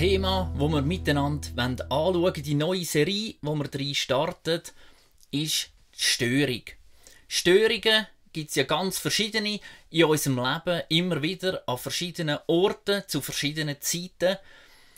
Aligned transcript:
Thema, 0.00 0.50
wo 0.56 0.66
wir 0.70 0.80
miteinander 0.80 1.84
anschauen 1.90 2.22
wollen, 2.22 2.42
die 2.42 2.54
neue 2.54 2.86
Serie, 2.86 3.34
wo 3.42 3.54
wir 3.54 3.68
drin 3.68 3.94
starten, 3.94 4.62
ist 5.30 5.68
die 5.94 6.02
Störung. 6.02 6.62
Störungen 7.28 8.06
gibt 8.32 8.48
es 8.48 8.54
ja 8.54 8.62
ganz 8.62 8.98
verschiedene 8.98 9.60
in 9.90 10.04
unserem 10.04 10.38
Leben, 10.38 10.82
immer 10.88 11.20
wieder 11.20 11.62
an 11.66 11.76
verschiedenen 11.76 12.38
Orten, 12.46 13.02
zu 13.08 13.20
verschiedenen 13.20 13.76
Zeiten. 13.82 14.38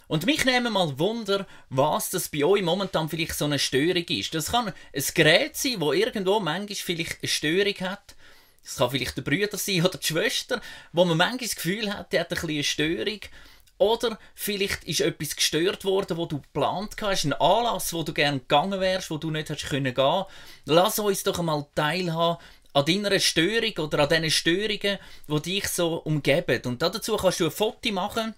Und 0.07 0.25
mich 0.25 0.45
nehmen 0.45 0.72
mal 0.72 0.96
Wunder, 1.01 1.48
was 1.69 2.10
das 2.10 2.28
bei 2.28 2.44
euch 2.44 2.62
momentan 2.62 3.08
vielleicht 3.08 3.34
so 3.34 3.46
eine 3.46 3.58
Störung 3.58 4.04
ist. 4.04 4.32
Das 4.37 4.53
kann 4.53 4.69
ein 4.69 5.04
Gerät 5.14 5.56
sein, 5.56 5.80
wo 5.80 5.92
irgendwo 5.92 6.38
manchmal 6.38 6.76
vielleicht 6.76 7.21
eine 7.21 7.28
Störung 7.28 7.74
hat. 7.80 8.14
Es 8.62 8.76
kann 8.76 8.92
vielleicht 8.92 9.16
der 9.16 9.22
Bruder 9.22 9.58
sein 9.58 9.84
oder 9.84 9.98
die 9.98 10.06
Schwester, 10.06 10.60
wo 10.92 11.04
man 11.04 11.16
manchmal 11.16 11.48
das 11.48 11.56
Gefühl 11.56 11.92
hat, 11.92 12.12
der 12.12 12.21
hat 12.21 12.32
ein 12.32 12.48
eine 12.48 12.62
Störung. 12.62 13.19
Oder 13.83 14.17
vielleicht 14.37 14.85
ist 14.85 15.01
etwas 15.01 15.35
gestört 15.35 15.85
worden, 15.85 16.16
wo 16.16 16.27
du 16.27 16.41
geplant 16.41 16.95
hast, 17.01 17.25
ein 17.25 17.33
Anlass, 17.33 17.93
wo 17.93 18.05
du 18.05 18.15
gerne 18.15 18.38
gegangen 18.38 18.79
wärst, 18.79 19.11
wo 19.11 19.19
du 19.19 19.33
nicht 19.33 19.51
hast 19.51 19.69
können 19.69 19.93
gehen. 19.93 20.24
Lass 20.66 21.01
uns 21.01 21.24
doch 21.24 21.41
einmal 21.41 21.66
teilhaben 21.74 22.41
an 22.74 22.84
deiner 22.84 23.19
Störung 23.19 23.73
oder 23.79 24.05
an 24.05 24.09
diesen 24.09 24.30
Störungen, 24.30 24.98
die 25.27 25.43
dich 25.43 25.66
so 25.66 25.97
umgeben. 25.97 26.62
Und 26.66 26.80
dazu 26.80 27.16
kannst 27.16 27.41
du 27.41 27.47
ein 27.47 27.51
Foto 27.51 27.91
machen. 27.91 28.37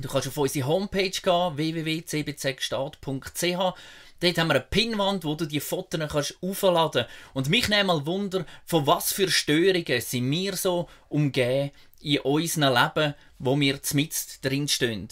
Du 0.00 0.08
kannst 0.08 0.28
auf 0.28 0.38
unsere 0.38 0.66
Homepage 0.66 1.10
gehen, 1.10 1.56
www.cbzgstaat.ch. 1.58 3.74
Dort 4.20 4.38
haben 4.38 4.48
wir 4.48 4.56
eine 4.56 4.64
Pinwand, 4.64 5.24
wo 5.24 5.34
du 5.34 5.46
die 5.46 5.60
Fotos 5.60 6.00
kannst 6.10 6.36
aufladen 6.42 7.06
Und 7.32 7.48
mich 7.48 7.68
nimmt 7.68 7.86
mal 7.86 8.04
Wunder, 8.06 8.44
von 8.66 8.86
was 8.86 9.12
für 9.12 9.30
Störungen 9.30 10.00
sind 10.00 10.30
wir 10.30 10.56
so 10.56 10.88
umgeben 11.08 11.70
in 12.00 12.20
unserem 12.20 12.74
Leben, 12.74 13.14
wo 13.38 13.58
wir 13.58 13.80
mitten 13.92 14.16
drin 14.42 14.68
stehen. 14.68 15.08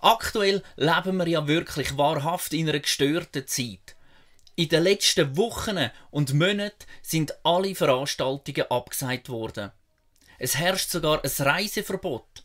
Aktuell 0.00 0.62
leben 0.76 1.16
wir 1.16 1.28
ja 1.28 1.46
wirklich 1.46 1.96
wahrhaft 1.96 2.52
in 2.52 2.68
einer 2.68 2.78
gestörten 2.78 3.46
Zeit. 3.46 3.96
In 4.56 4.68
den 4.68 4.82
letzten 4.84 5.36
Wochen 5.36 5.90
und 6.10 6.34
Monaten 6.34 6.86
sind 7.02 7.34
alle 7.44 7.74
Veranstaltungen 7.74 8.70
abgesagt 8.70 9.28
worden. 9.28 9.72
Es 10.38 10.56
herrscht 10.56 10.90
sogar 10.90 11.22
ein 11.24 11.30
Reiseverbot. 11.46 12.44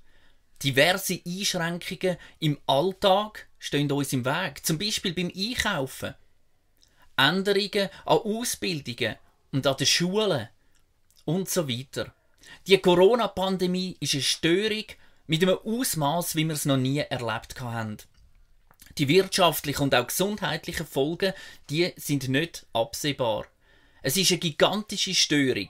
Diverse 0.63 1.19
Einschränkungen 1.25 2.17
im 2.39 2.57
Alltag 2.67 3.47
stehen 3.65 3.91
uns 3.91 4.13
im 4.13 4.25
Weg, 4.25 4.63
zum 4.63 4.77
Beispiel 4.77 5.13
beim 5.13 5.31
Einkaufen. 5.35 6.13
Änderungen 7.17 7.89
an 8.05 8.17
Ausbildungen 8.19 9.15
und 9.51 9.65
an 9.65 9.77
den 9.77 9.87
Schulen 9.87 10.49
und 11.25 11.49
so 11.49 11.67
weiter. 11.67 12.13
Die 12.67 12.77
Corona-Pandemie 12.77 13.97
ist 13.99 14.13
eine 14.13 14.21
Störung 14.21 14.85
mit 15.25 15.41
einem 15.41 15.57
Ausmaß, 15.57 16.35
wie 16.35 16.45
wir 16.45 16.53
es 16.53 16.65
noch 16.65 16.77
nie 16.77 16.99
erlebt 16.99 17.59
haben. 17.59 17.97
Die 18.99 19.07
wirtschaftlichen 19.07 19.83
und 19.83 19.95
auch 19.95 20.07
gesundheitlichen 20.07 20.85
Folgen, 20.85 21.33
die 21.71 21.91
sind 21.95 22.29
nicht 22.29 22.67
absehbar. 22.71 23.45
Es 24.03 24.15
ist 24.15 24.29
eine 24.29 24.39
gigantische 24.39 25.15
Störung. 25.15 25.69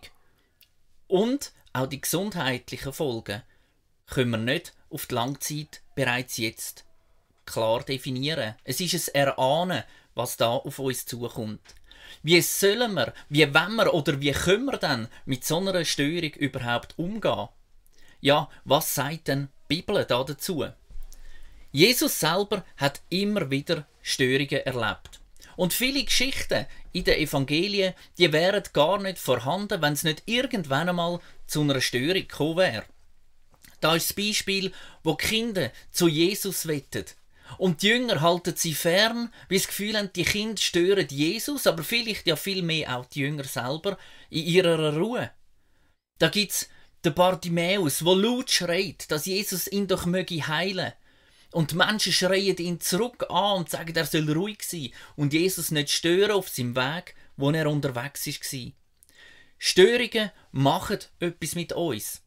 Und 1.08 1.54
auch 1.72 1.88
die 1.88 2.02
gesundheitlichen 2.02 2.92
Folgen 2.92 3.42
können 4.08 4.32
wir 4.32 4.38
nicht 4.38 4.74
auf 4.90 5.06
die 5.06 5.16
Langzeit 5.16 5.82
bereits 5.96 6.38
jetzt 6.38 6.85
klar 7.46 7.84
definieren. 7.84 8.56
Es 8.64 8.80
ist 8.80 9.14
ein 9.16 9.22
Erahnen, 9.28 9.84
was 10.14 10.38
da 10.38 10.50
auf 10.50 10.80
uns 10.80 11.06
zukommt. 11.06 11.62
Wie 12.24 12.42
sollen 12.42 12.94
wir, 12.94 13.14
wie 13.30 13.54
wollen 13.54 13.76
wir 13.76 13.94
oder 13.94 14.20
wie 14.20 14.32
können 14.32 14.66
wir 14.66 14.78
denn 14.78 15.08
mit 15.26 15.46
so 15.46 15.58
einer 15.58 15.86
Störung 15.86 16.32
überhaupt 16.34 16.98
umgehen? 16.98 17.50
Ja, 18.22 18.50
was 18.64 18.96
sagt 18.96 19.28
denn 19.28 19.50
die 19.70 19.76
Bibel 19.76 20.04
da 20.06 20.24
dazu? 20.24 20.66
Jesus 21.72 22.20
selber 22.20 22.64
hat 22.78 23.02
immer 23.10 23.52
wieder 23.52 23.86
Störungen 24.02 24.66
erlebt. 24.66 25.20
Und 25.58 25.74
viele 25.74 26.04
Geschichten 26.04 26.66
in 26.94 27.04
den 27.04 27.20
Evangelien, 27.20 27.94
die 28.18 28.32
wären 28.32 28.64
gar 28.74 29.02
nicht 29.02 29.20
vorhanden, 29.20 29.82
wenn 29.82 29.94
es 29.94 30.04
nicht 30.04 30.24
irgendwann 30.26 30.90
einmal 30.90 31.20
zu 31.48 31.62
einer 31.62 31.82
Störung 31.82 32.14
gekommen 32.14 32.58
wäre. 32.58 32.86
Da 33.82 33.96
ist 33.96 34.10
das 34.10 34.16
Beispiel, 34.16 34.72
wo 35.04 35.16
Kinder 35.16 35.72
zu 35.92 36.08
Jesus 36.08 36.68
wettet. 36.68 37.16
Und 37.58 37.82
die 37.82 37.88
Jünger 37.90 38.22
halten 38.22 38.56
sie 38.56 38.74
fern, 38.74 39.32
weil 39.50 39.60
sie 39.60 39.66
das 39.66 39.68
Gefühl 39.68 39.98
haben, 39.98 40.12
die 40.14 40.24
Kinder 40.24 40.62
stören 40.62 41.08
Jesus, 41.10 41.68
aber 41.68 41.84
vielleicht 41.84 42.28
ja 42.28 42.36
viel 42.36 42.64
mehr 42.64 42.98
auch 42.98 43.06
die 43.06 43.22
Jünger 43.22 43.44
selber 43.44 43.98
in 44.30 44.46
ihrer 44.46 44.96
Ruhe. 44.98 45.32
Da 46.20 46.30
gibt's 46.30 46.70
den 47.04 47.14
Bartimäus, 47.14 48.04
wo 48.04 48.14
laut 48.14 48.50
schreit, 48.50 49.10
dass 49.12 49.26
Jesus 49.26 49.68
ihn 49.68 49.88
doch 49.88 50.06
möge 50.06 50.48
heilen. 50.48 50.94
Und 51.52 51.72
die 51.72 51.76
Menschen 51.76 52.12
schreien 52.12 52.58
ihn 52.58 52.82
zurück 52.82 53.26
an 53.30 53.60
und 53.60 53.70
sagen, 53.70 53.96
er 53.96 54.06
soll 54.06 54.30
ruhig 54.30 54.64
sein 54.64 54.92
und 55.16 55.32
Jesus 55.32 55.72
nicht 55.72 55.90
stören 55.90 56.32
auf 56.32 56.50
seinem 56.50 56.76
Weg, 56.76 57.16
wo 57.38 57.52
er 57.52 57.70
unterwegs 57.70 58.28
war. 58.28 58.72
Störungen 59.58 60.32
machen 60.52 61.00
etwas 61.20 61.56
mit 61.56 61.72
uns. 61.74 62.22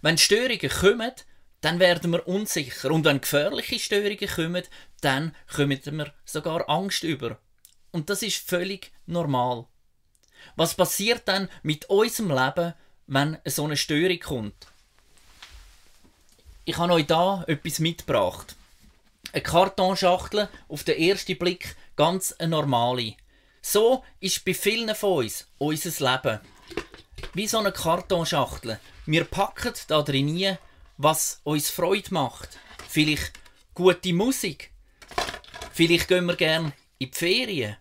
Wenn 0.00 0.18
Störungen 0.18 0.70
kommen, 0.70 1.12
dann 1.60 1.80
werden 1.80 2.12
wir 2.12 2.26
unsicher. 2.28 2.90
Und 2.90 3.04
wenn 3.04 3.20
gefährliche 3.20 3.78
Störungen 3.78 4.28
kommen, 4.28 4.62
dann 5.00 5.34
kommen 5.52 5.80
wir 5.84 6.12
sogar 6.24 6.68
Angst 6.68 7.02
über. 7.02 7.38
Und 7.92 8.10
das 8.10 8.22
ist 8.22 8.48
völlig 8.48 8.92
normal. 9.06 9.66
Was 10.54 10.74
passiert 10.74 11.22
dann 11.26 11.48
mit 11.62 11.86
unserem 11.86 12.30
Leben, 12.30 12.74
wenn 13.06 13.38
so 13.44 13.64
eine 13.64 13.76
Störung 13.76 14.20
kommt? 14.20 14.66
Ich 16.64 16.76
habe 16.76 16.92
euch 16.92 17.06
da 17.06 17.44
etwas 17.46 17.78
mitgebracht. 17.78 18.56
Eine 19.32 19.42
Kartonschachtel, 19.42 20.48
auf 20.68 20.84
den 20.84 20.98
ersten 20.98 21.38
Blick 21.38 21.76
ganz 21.96 22.32
eine 22.32 22.50
normale. 22.50 23.14
So 23.62 24.04
ist 24.20 24.44
bei 24.44 24.54
vielen 24.54 24.94
von 24.94 25.24
uns 25.24 25.46
unser 25.58 26.12
Leben. 26.12 26.40
Wie 27.34 27.46
so 27.46 27.58
eine 27.58 27.72
Kartonschachtel. 27.72 28.78
Wir 29.06 29.24
packen 29.24 29.74
da 29.88 30.02
drin 30.02 30.56
was 30.96 31.40
uns 31.44 31.70
Freude 31.70 32.12
macht. 32.12 32.58
Vielleicht 32.88 33.32
gute 33.74 34.12
Musik. 34.12 34.70
Vielleicht 35.72 36.08
gehen 36.08 36.26
wir 36.26 36.36
gern 36.36 36.72
in 36.98 37.10
die 37.10 37.16
Ferien. 37.16 37.76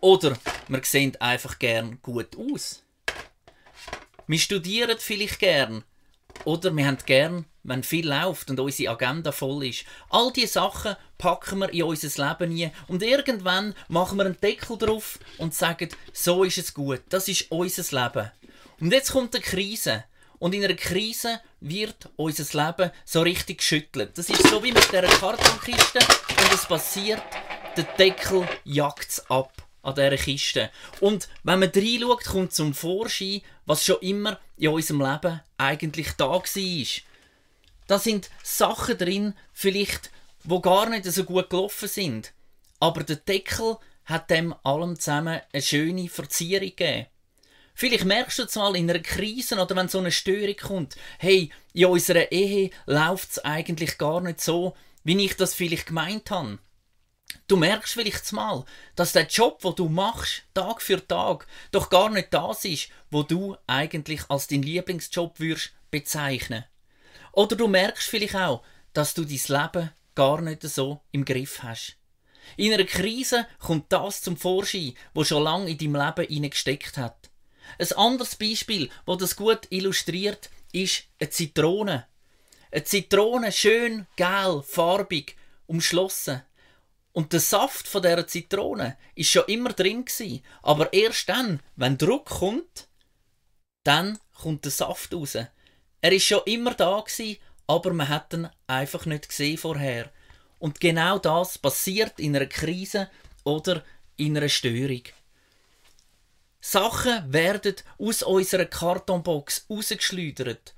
Oder 0.00 0.36
wir 0.68 0.84
sehen 0.84 1.16
einfach 1.20 1.58
gern 1.58 1.98
gut 2.02 2.36
aus. 2.36 2.82
Wir 4.26 4.38
studieren 4.38 4.96
vielleicht 4.98 5.38
gern. 5.38 5.84
Oder 6.44 6.76
wir 6.76 6.86
haben 6.86 6.98
gern, 7.06 7.46
wenn 7.62 7.82
viel 7.82 8.08
läuft 8.08 8.50
und 8.50 8.60
unsere 8.60 8.92
Agenda 8.92 9.32
voll 9.32 9.66
ist. 9.66 9.84
All 10.10 10.32
diese 10.32 10.54
Sachen 10.54 10.96
packen 11.16 11.60
wir 11.60 11.72
in 11.72 11.84
unser 11.84 12.08
Leben 12.08 12.52
ein 12.52 12.72
und 12.88 13.02
irgendwann 13.02 13.74
machen 13.88 14.18
wir 14.18 14.26
einen 14.26 14.40
Deckel 14.40 14.76
drauf 14.76 15.18
und 15.38 15.54
sagen, 15.54 15.88
so 16.12 16.44
ist 16.44 16.58
es 16.58 16.74
gut, 16.74 17.02
das 17.08 17.28
ist 17.28 17.50
unser 17.50 18.04
Leben. 18.04 18.30
Und 18.80 18.92
jetzt 18.92 19.12
kommt 19.12 19.34
eine 19.34 19.42
Krise. 19.42 20.04
Und 20.38 20.54
in 20.54 20.64
einer 20.64 20.74
Krise 20.74 21.40
wird 21.60 22.10
unser 22.16 22.66
Leben 22.66 22.90
so 23.04 23.22
richtig 23.22 23.58
geschüttelt. 23.58 24.16
Das 24.18 24.28
ist 24.28 24.48
so 24.48 24.62
wie 24.62 24.72
mit 24.72 24.86
dieser 24.90 25.02
Kartonkiste 25.02 25.98
und 25.98 26.52
es 26.52 26.66
passiert, 26.66 27.22
der 27.76 27.84
Deckel 27.98 28.46
jagt 28.64 29.08
es 29.08 29.30
ab 29.30 29.52
an 29.82 29.94
dieser 29.94 30.16
Kiste. 30.16 30.70
Und 31.00 31.28
wenn 31.42 31.60
man 31.60 31.70
reinschaut, 31.74 32.24
kommt 32.24 32.52
zum 32.52 32.74
Vorschein, 32.74 33.42
was 33.66 33.84
schon 33.84 34.00
immer 34.00 34.38
in 34.56 34.68
unserem 34.70 35.00
Leben 35.00 35.40
eigentlich 35.58 36.12
da 36.16 36.30
war. 36.30 36.42
Da 37.86 37.98
sind 37.98 38.30
Sachen 38.42 38.98
drin, 38.98 39.34
vielleicht, 39.52 40.10
wo 40.42 40.60
gar 40.60 40.88
nicht 40.88 41.04
so 41.04 41.24
gut 41.24 41.50
gelaufen 41.50 41.88
sind. 41.88 42.32
Aber 42.80 43.02
der 43.02 43.16
Deckel 43.16 43.76
hat 44.04 44.30
dem 44.30 44.54
allem 44.64 44.98
zusammen 44.98 45.40
eine 45.52 45.62
schöne 45.62 46.08
Verzierung 46.08 46.68
gegeben. 46.68 47.06
Vielleicht 47.74 48.04
merkst 48.04 48.38
du 48.38 48.44
es 48.44 48.54
mal 48.54 48.76
in 48.76 48.88
einer 48.88 49.00
Krise 49.00 49.60
oder 49.60 49.74
wenn 49.74 49.88
so 49.88 49.98
eine 49.98 50.12
Störung 50.12 50.56
kommt, 50.56 50.96
hey, 51.18 51.50
in 51.72 51.86
unserer 51.86 52.30
Ehe 52.30 52.70
läuft 52.86 53.32
es 53.32 53.38
eigentlich 53.44 53.98
gar 53.98 54.20
nicht 54.20 54.40
so, 54.40 54.76
wie 55.02 55.24
ich 55.24 55.36
das 55.36 55.54
vielleicht 55.54 55.86
gemeint 55.86 56.30
habe. 56.30 56.60
Du 57.48 57.56
merkst 57.56 57.94
vielleicht 57.94 58.32
mal, 58.32 58.64
dass 58.94 59.12
der 59.12 59.26
Job, 59.26 59.58
wo 59.62 59.72
du 59.72 59.88
machst, 59.88 60.44
Tag 60.54 60.80
für 60.80 61.04
Tag, 61.06 61.48
doch 61.72 61.90
gar 61.90 62.10
nicht 62.10 62.32
das 62.32 62.64
ist, 62.64 62.88
wo 63.10 63.24
du 63.24 63.56
eigentlich 63.66 64.22
als 64.28 64.46
dein 64.46 64.62
Lieblingsjob 64.62 65.40
würdest 65.40 65.72
bezeichnen. 65.90 66.64
Oder 67.32 67.56
du 67.56 67.66
merkst 67.66 68.08
vielleicht 68.08 68.36
auch, 68.36 68.62
dass 68.92 69.14
du 69.14 69.24
dein 69.24 69.40
Leben 69.48 69.90
gar 70.14 70.40
nicht 70.40 70.62
so 70.62 71.00
im 71.10 71.24
Griff 71.24 71.62
hast. 71.64 71.96
In 72.56 72.72
einer 72.72 72.84
Krise 72.84 73.46
kommt 73.58 73.92
das 73.92 74.22
zum 74.22 74.36
Vorschein, 74.36 74.94
wo 75.12 75.24
schon 75.24 75.42
lange 75.42 75.70
in 75.70 75.78
deinem 75.78 76.14
Leben 76.16 76.50
gesteckt 76.50 76.96
hat. 76.96 77.30
Ein 77.78 77.92
anderes 77.92 78.36
Beispiel, 78.36 78.90
wo 79.06 79.16
das 79.16 79.36
gut 79.36 79.66
illustriert, 79.70 80.50
ist 80.72 81.04
eine 81.20 81.30
Zitrone. 81.30 82.06
Eine 82.70 82.84
Zitrone, 82.84 83.52
schön, 83.52 84.06
gel, 84.16 84.62
farbig, 84.66 85.36
umschlossen. 85.66 86.42
Und 87.12 87.32
der 87.32 87.40
Saft 87.40 87.86
von 87.86 88.02
der 88.02 88.26
Zitrone 88.26 88.96
ist 89.14 89.30
schon 89.30 89.44
immer 89.46 89.72
drin 89.72 90.04
gewesen. 90.04 90.42
Aber 90.62 90.92
erst 90.92 91.28
dann, 91.28 91.60
wenn 91.76 91.96
Druck 91.96 92.26
kommt, 92.26 92.88
dann 93.84 94.18
kommt 94.34 94.64
der 94.64 94.72
Saft 94.72 95.14
raus. 95.14 95.36
Er 95.36 96.12
ist 96.12 96.24
schon 96.24 96.40
immer 96.46 96.74
da 96.74 97.00
gewesen, 97.00 97.38
aber 97.66 97.92
man 97.92 98.08
hat 98.08 98.34
ihn 98.34 98.48
einfach 98.66 99.06
nicht 99.06 99.28
gesehen 99.28 99.58
vorher. 99.58 100.10
Und 100.58 100.80
genau 100.80 101.18
das 101.18 101.56
passiert 101.58 102.18
in 102.18 102.34
einer 102.34 102.46
Krise 102.46 103.08
oder 103.44 103.84
in 104.16 104.36
einer 104.36 104.48
Störung. 104.48 105.02
Sachen 106.66 107.30
werden 107.30 107.74
aus 107.98 108.22
unserer 108.22 108.64
Kartonbox 108.64 109.66
rausgeschleudert. 109.68 110.72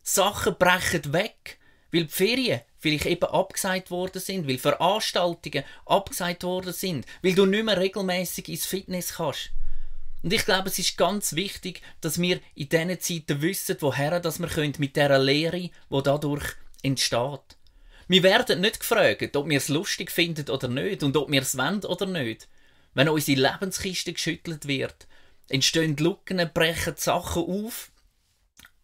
Sachen 0.00 0.54
brechen 0.56 1.12
weg, 1.12 1.58
weil 1.90 2.04
die 2.04 2.12
Ferien 2.12 2.60
vielleicht 2.78 3.06
eben 3.06 3.24
abgesagt 3.24 3.90
worden 3.90 4.22
sind, 4.22 4.46
weil 4.46 4.58
Veranstaltungen 4.58 5.64
abgesagt 5.84 6.44
worden 6.44 6.72
sind, 6.72 7.06
weil 7.22 7.34
du 7.34 7.44
nicht 7.44 7.64
mehr 7.64 7.76
regelmäßig 7.76 8.50
ins 8.50 8.66
Fitness 8.66 9.14
kannst. 9.14 9.50
Und 10.22 10.32
ich 10.32 10.44
glaube, 10.44 10.68
es 10.68 10.78
ist 10.78 10.96
ganz 10.96 11.34
wichtig, 11.34 11.82
dass 12.00 12.20
wir 12.20 12.38
in 12.54 12.68
diesen 12.68 13.00
Zeiten 13.00 13.42
wissen, 13.42 13.76
woher 13.80 14.20
dass 14.20 14.38
wir 14.38 14.46
können 14.46 14.74
mit 14.78 14.94
dieser 14.94 15.18
Lehre, 15.18 15.58
die 15.58 16.02
dadurch 16.04 16.54
entsteht. 16.84 17.56
Wir 18.06 18.22
werden 18.22 18.60
nicht 18.60 18.78
gefragt, 18.78 19.36
ob 19.36 19.48
wir 19.48 19.58
es 19.58 19.66
lustig 19.66 20.12
finden 20.12 20.48
oder 20.50 20.68
nicht 20.68 21.02
und 21.02 21.16
ob 21.16 21.32
wir 21.32 21.42
es 21.42 21.58
wollen 21.58 21.84
oder 21.84 22.06
nicht. 22.06 22.46
Wenn 22.94 23.08
unsere 23.08 23.40
Lebenskiste 23.40 24.12
geschüttelt 24.12 24.68
wird, 24.68 25.08
entstehen 25.48 25.96
Lücken, 25.96 26.50
brechen 26.52 26.94
Sachen 26.96 27.42
auf. 27.44 27.90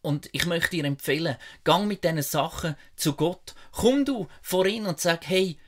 Und 0.01 0.29
ich 0.33 0.47
möchte 0.47 0.71
dir 0.71 0.85
empfehlen, 0.85 1.37
gang 1.65 1.87
mit 1.87 2.05
diesen 2.05 2.23
Sachen 2.23 2.77
zu 2.97 3.15
Gott. 3.15 3.55
Komm 3.73 4.05
du 4.05 4.29
vor 4.43 4.67
ihn 4.67 4.87
und 4.87 5.01
sag, 5.01 5.27
hey, 5.27 5.59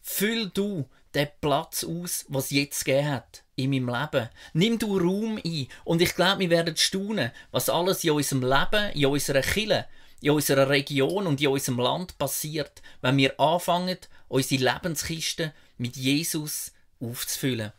füll 0.00 0.50
du 0.50 0.88
den 1.14 1.28
Platz 1.40 1.84
aus, 1.84 2.24
was 2.28 2.50
jetzt 2.50 2.84
gegeben 2.84 3.10
hat 3.10 3.42
in 3.56 3.70
meinem 3.70 3.88
Leben. 3.88 4.28
Nimm 4.52 4.78
du 4.78 4.98
Raum 4.98 5.40
ein. 5.44 5.66
Und 5.84 6.02
ich 6.02 6.14
glaube, 6.14 6.40
wir 6.40 6.50
werden 6.50 6.76
staunen, 6.76 7.32
was 7.50 7.68
alles 7.68 8.04
in 8.04 8.12
unserem 8.12 8.42
Leben, 8.42 8.92
in 8.92 9.06
unserer 9.06 9.42
Kille, 9.42 9.86
in 10.20 10.30
unserer 10.30 10.68
Region 10.68 11.26
und 11.26 11.40
in 11.40 11.48
unserem 11.48 11.78
Land 11.78 12.18
passiert, 12.18 12.82
wenn 13.00 13.16
wir 13.16 13.38
anfangen, 13.40 13.98
unsere 14.28 14.62
Lebenskiste 14.62 15.52
mit 15.78 15.96
Jesus 15.96 16.72
aufzufüllen. 17.00 17.72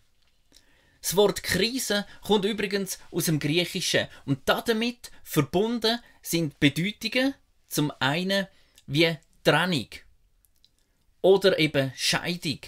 Das 1.01 1.15
Wort 1.15 1.42
Krise 1.44 2.06
kommt 2.21 2.45
übrigens 2.45 3.00
aus 3.12 3.25
dem 3.25 3.39
Griechischen 3.39 4.07
und 4.25 4.48
damit 4.48 5.12
verbunden 5.24 6.00
sind 6.21 6.59
Bedeutungen 6.59 7.33
zum 7.68 7.92
einen 8.00 8.48
wie 8.86 9.18
Trennung 9.44 9.88
oder 11.21 11.57
eben 11.57 11.92
Scheidung. 11.95 12.59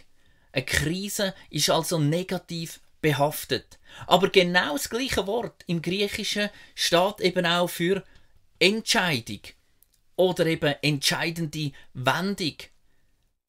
Eine 0.52 0.66
Krise 0.66 1.36
ist 1.50 1.70
also 1.70 2.00
negativ 2.00 2.80
behaftet. 3.02 3.80
Aber 4.08 4.30
genau 4.30 4.74
das 4.74 4.90
gleiche 4.90 5.28
Wort 5.28 5.64
im 5.68 5.82
Griechischen 5.82 6.50
steht 6.74 7.22
eben 7.22 7.46
auch 7.46 7.68
für 7.68 8.04
Entscheidung 8.60 9.42
oder 10.16 10.46
eben 10.46 10.74
entscheidende 10.82 11.72
Wendung. 11.94 12.56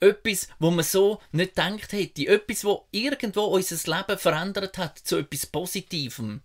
Etwas, 0.01 0.49
wo 0.59 0.71
man 0.71 0.85
so 0.85 1.21
nicht 1.33 1.55
gedacht 1.55 1.93
hätte. 1.93 2.27
Etwas, 2.27 2.65
wo 2.65 2.87
irgendwo 2.91 3.45
unser 3.45 3.97
Leben 3.97 4.19
verändert 4.19 4.79
hat 4.79 4.99
zu 4.99 5.17
etwas 5.17 5.47
Positivem. 5.47 6.43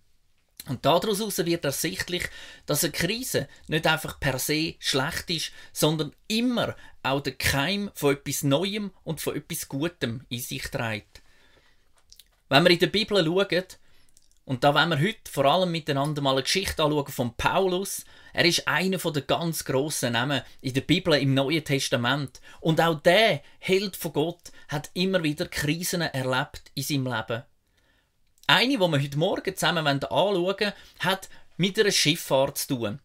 Und 0.68 0.84
daraus 0.84 1.18
wird 1.38 1.64
ersichtlich, 1.64 2.28
dass 2.66 2.84
eine 2.84 2.92
Krise 2.92 3.48
nicht 3.66 3.86
einfach 3.86 4.20
per 4.20 4.38
se 4.38 4.74
schlecht 4.78 5.30
ist, 5.30 5.52
sondern 5.72 6.14
immer 6.28 6.76
auch 7.02 7.20
der 7.22 7.34
Keim 7.34 7.90
von 7.94 8.14
etwas 8.14 8.42
Neuem 8.42 8.92
und 9.02 9.20
von 9.20 9.36
etwas 9.36 9.68
Gutem 9.68 10.26
in 10.28 10.40
sich 10.40 10.62
trägt. 10.64 11.22
Wenn 12.48 12.64
wir 12.64 12.70
in 12.70 12.78
der 12.78 12.88
Bibel 12.88 13.24
schauen, 13.24 13.64
und 14.50 14.64
da 14.64 14.74
wollen 14.74 14.88
wir 14.88 15.00
heute 15.00 15.30
vor 15.30 15.44
allem 15.44 15.70
miteinander 15.70 16.22
mal 16.22 16.32
eine 16.32 16.42
Geschichte 16.42 16.82
anschauen 16.82 17.06
von 17.06 17.36
Paulus. 17.36 18.04
Er 18.32 18.44
ist 18.44 18.66
einer 18.66 18.98
der 18.98 19.22
ganz 19.22 19.64
grossen 19.64 20.14
Namen 20.14 20.42
in 20.60 20.74
der 20.74 20.80
Bibel 20.80 21.14
im 21.14 21.34
Neuen 21.34 21.64
Testament. 21.64 22.40
Und 22.58 22.80
auch 22.80 23.00
der 23.00 23.42
Held 23.60 23.94
von 23.94 24.12
Gott 24.12 24.50
hat 24.66 24.90
immer 24.94 25.22
wieder 25.22 25.46
Krisen 25.46 26.00
erlebt 26.00 26.72
in 26.74 26.82
seinem 26.82 27.06
Leben. 27.06 27.44
Eine, 28.48 28.72
die 28.72 28.80
wir 28.80 29.00
heute 29.00 29.18
Morgen 29.18 29.54
zusammen 29.54 29.86
anschauen 29.86 30.42
wollen, 30.42 30.72
hat 30.98 31.28
mit 31.56 31.78
einer 31.78 31.92
Schifffahrt 31.92 32.58
zu 32.58 32.74
tun. 32.74 32.98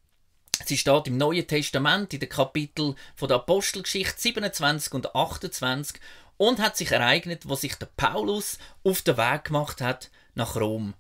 Sie 0.66 0.80
steht 0.80 1.06
im 1.06 1.18
Neuen 1.18 1.46
Testament 1.46 2.12
in 2.16 2.22
den 2.22 2.30
Kapiteln 2.30 2.96
von 3.16 3.28
der 3.28 3.38
Apostelgeschichte 3.38 4.20
27 4.20 4.94
und 4.94 5.16
28 5.16 6.02
und 6.38 6.58
hat 6.58 6.76
sich 6.76 6.92
ereignet, 6.92 7.48
wo 7.48 7.54
sich 7.54 7.76
der 7.76 7.90
Paulus 7.96 8.58
auf 8.84 9.04
den 9.04 9.18
Weg 9.18 9.44
gemacht 9.44 9.80
hat 9.82 10.10
nach 10.34 10.56
Rom. 10.56 10.96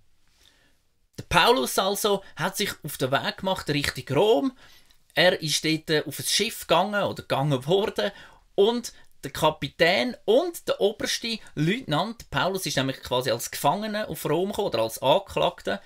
Der 1.18 1.24
Paulus 1.24 1.80
also 1.80 2.24
hat 2.36 2.58
sich 2.58 2.72
auf 2.84 2.98
den 2.98 3.12
Weg 3.12 3.38
gemacht 3.38 3.70
Richtung 3.70 4.18
Rom. 4.18 4.58
Er 5.14 5.42
ist 5.42 5.64
dort 5.64 6.08
auf 6.08 6.20
ein 6.20 6.26
Schiff 6.26 6.62
gegangen 6.68 7.04
oder 7.04 7.24
gegangen 7.24 7.66
worden 7.66 8.12
und 8.56 8.94
der 9.24 9.32
Kapitän 9.32 10.16
und 10.26 10.68
der 10.68 10.80
oberste 10.80 11.40
Leutnant, 11.56 12.30
Paulus 12.30 12.68
ist 12.68 12.78
nämlich 12.78 13.02
quasi 13.02 13.32
als 13.32 13.50
Gefangener 13.50 14.08
auf 14.08 14.24
Rom 14.26 14.50
gekommen, 14.50 14.68
oder 14.68 14.84
als 14.84 15.02
Angeklagter, 15.02 15.82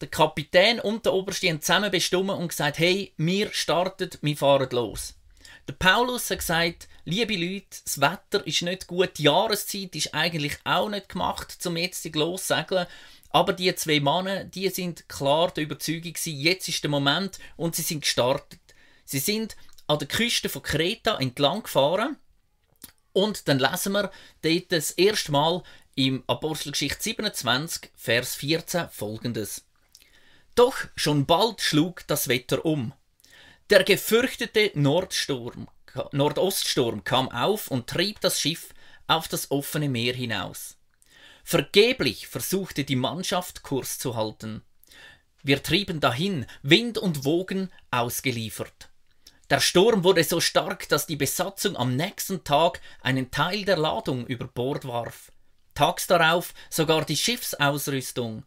der 0.00 0.08
Kapitän 0.08 0.80
und 0.80 1.04
der 1.04 1.12
Oberste 1.12 1.48
haben 1.48 1.60
zusammen 1.60 1.90
bestimmt 1.90 2.30
und 2.30 2.48
gesagt, 2.48 2.78
hey, 2.78 3.12
wir 3.18 3.52
starten, 3.52 4.10
wir 4.20 4.36
fahren 4.36 4.68
los. 4.72 5.14
Der 5.68 5.74
Paulus 5.74 6.28
hat 6.30 6.38
gesagt, 6.38 6.88
liebe 7.04 7.36
Leute, 7.36 7.66
das 7.84 8.00
Wetter 8.00 8.44
ist 8.46 8.62
nicht 8.62 8.86
gut, 8.86 9.18
die 9.18 9.24
Jahreszeit 9.24 9.94
ist 9.94 10.14
eigentlich 10.14 10.58
auch 10.64 10.88
nicht 10.88 11.10
gemacht, 11.10 11.52
zum 11.52 11.76
jetzt 11.76 12.04
lossegeln. 12.16 12.86
Aber 13.32 13.54
die 13.54 13.74
zwei 13.74 13.98
Männer, 13.98 14.44
die 14.44 14.68
sind 14.68 15.08
klar 15.08 15.50
der 15.50 15.64
Überzeugung 15.64 16.12
gewesen, 16.12 16.38
jetzt 16.38 16.68
ist 16.68 16.82
der 16.82 16.90
Moment 16.90 17.38
und 17.56 17.74
sie 17.74 17.82
sind 17.82 18.02
gestartet. 18.02 18.60
Sie 19.04 19.18
sind 19.18 19.56
an 19.86 19.98
der 19.98 20.08
Küste 20.08 20.48
von 20.48 20.62
Kreta 20.62 21.18
entlang 21.18 21.62
gefahren 21.62 22.16
und 23.12 23.48
dann 23.48 23.58
lesen 23.58 23.92
wir 23.92 24.10
dort 24.42 24.72
das 24.72 24.92
erste 24.92 25.32
Mal 25.32 25.62
im 25.94 26.22
Apostelgeschichte 26.26 27.02
27, 27.02 27.90
Vers 27.96 28.34
14 28.36 28.88
folgendes. 28.90 29.64
Doch 30.54 30.76
schon 30.96 31.26
bald 31.26 31.60
schlug 31.60 32.06
das 32.06 32.28
Wetter 32.28 32.64
um. 32.64 32.92
Der 33.70 33.84
gefürchtete 33.84 34.72
Nordsturm, 34.74 35.68
Nordoststurm 36.12 37.04
kam 37.04 37.30
auf 37.30 37.70
und 37.70 37.86
trieb 37.86 38.20
das 38.20 38.40
Schiff 38.40 38.74
auf 39.06 39.28
das 39.28 39.50
offene 39.50 39.88
Meer 39.88 40.14
hinaus. 40.14 40.76
Vergeblich 41.44 42.26
versuchte 42.28 42.84
die 42.84 42.96
Mannschaft 42.96 43.62
Kurs 43.62 43.98
zu 43.98 44.16
halten. 44.16 44.62
Wir 45.42 45.62
trieben 45.62 46.00
dahin, 46.00 46.46
Wind 46.62 46.98
und 46.98 47.24
Wogen 47.24 47.70
ausgeliefert. 47.90 48.90
Der 49.50 49.60
Sturm 49.60 50.04
wurde 50.04 50.24
so 50.24 50.40
stark, 50.40 50.88
dass 50.88 51.06
die 51.06 51.16
Besatzung 51.16 51.76
am 51.76 51.96
nächsten 51.96 52.44
Tag 52.44 52.80
einen 53.02 53.30
Teil 53.30 53.64
der 53.64 53.76
Ladung 53.76 54.26
über 54.26 54.46
Bord 54.46 54.86
warf. 54.86 55.32
Tags 55.74 56.06
darauf 56.06 56.54
sogar 56.70 57.04
die 57.04 57.16
Schiffsausrüstung. 57.16 58.44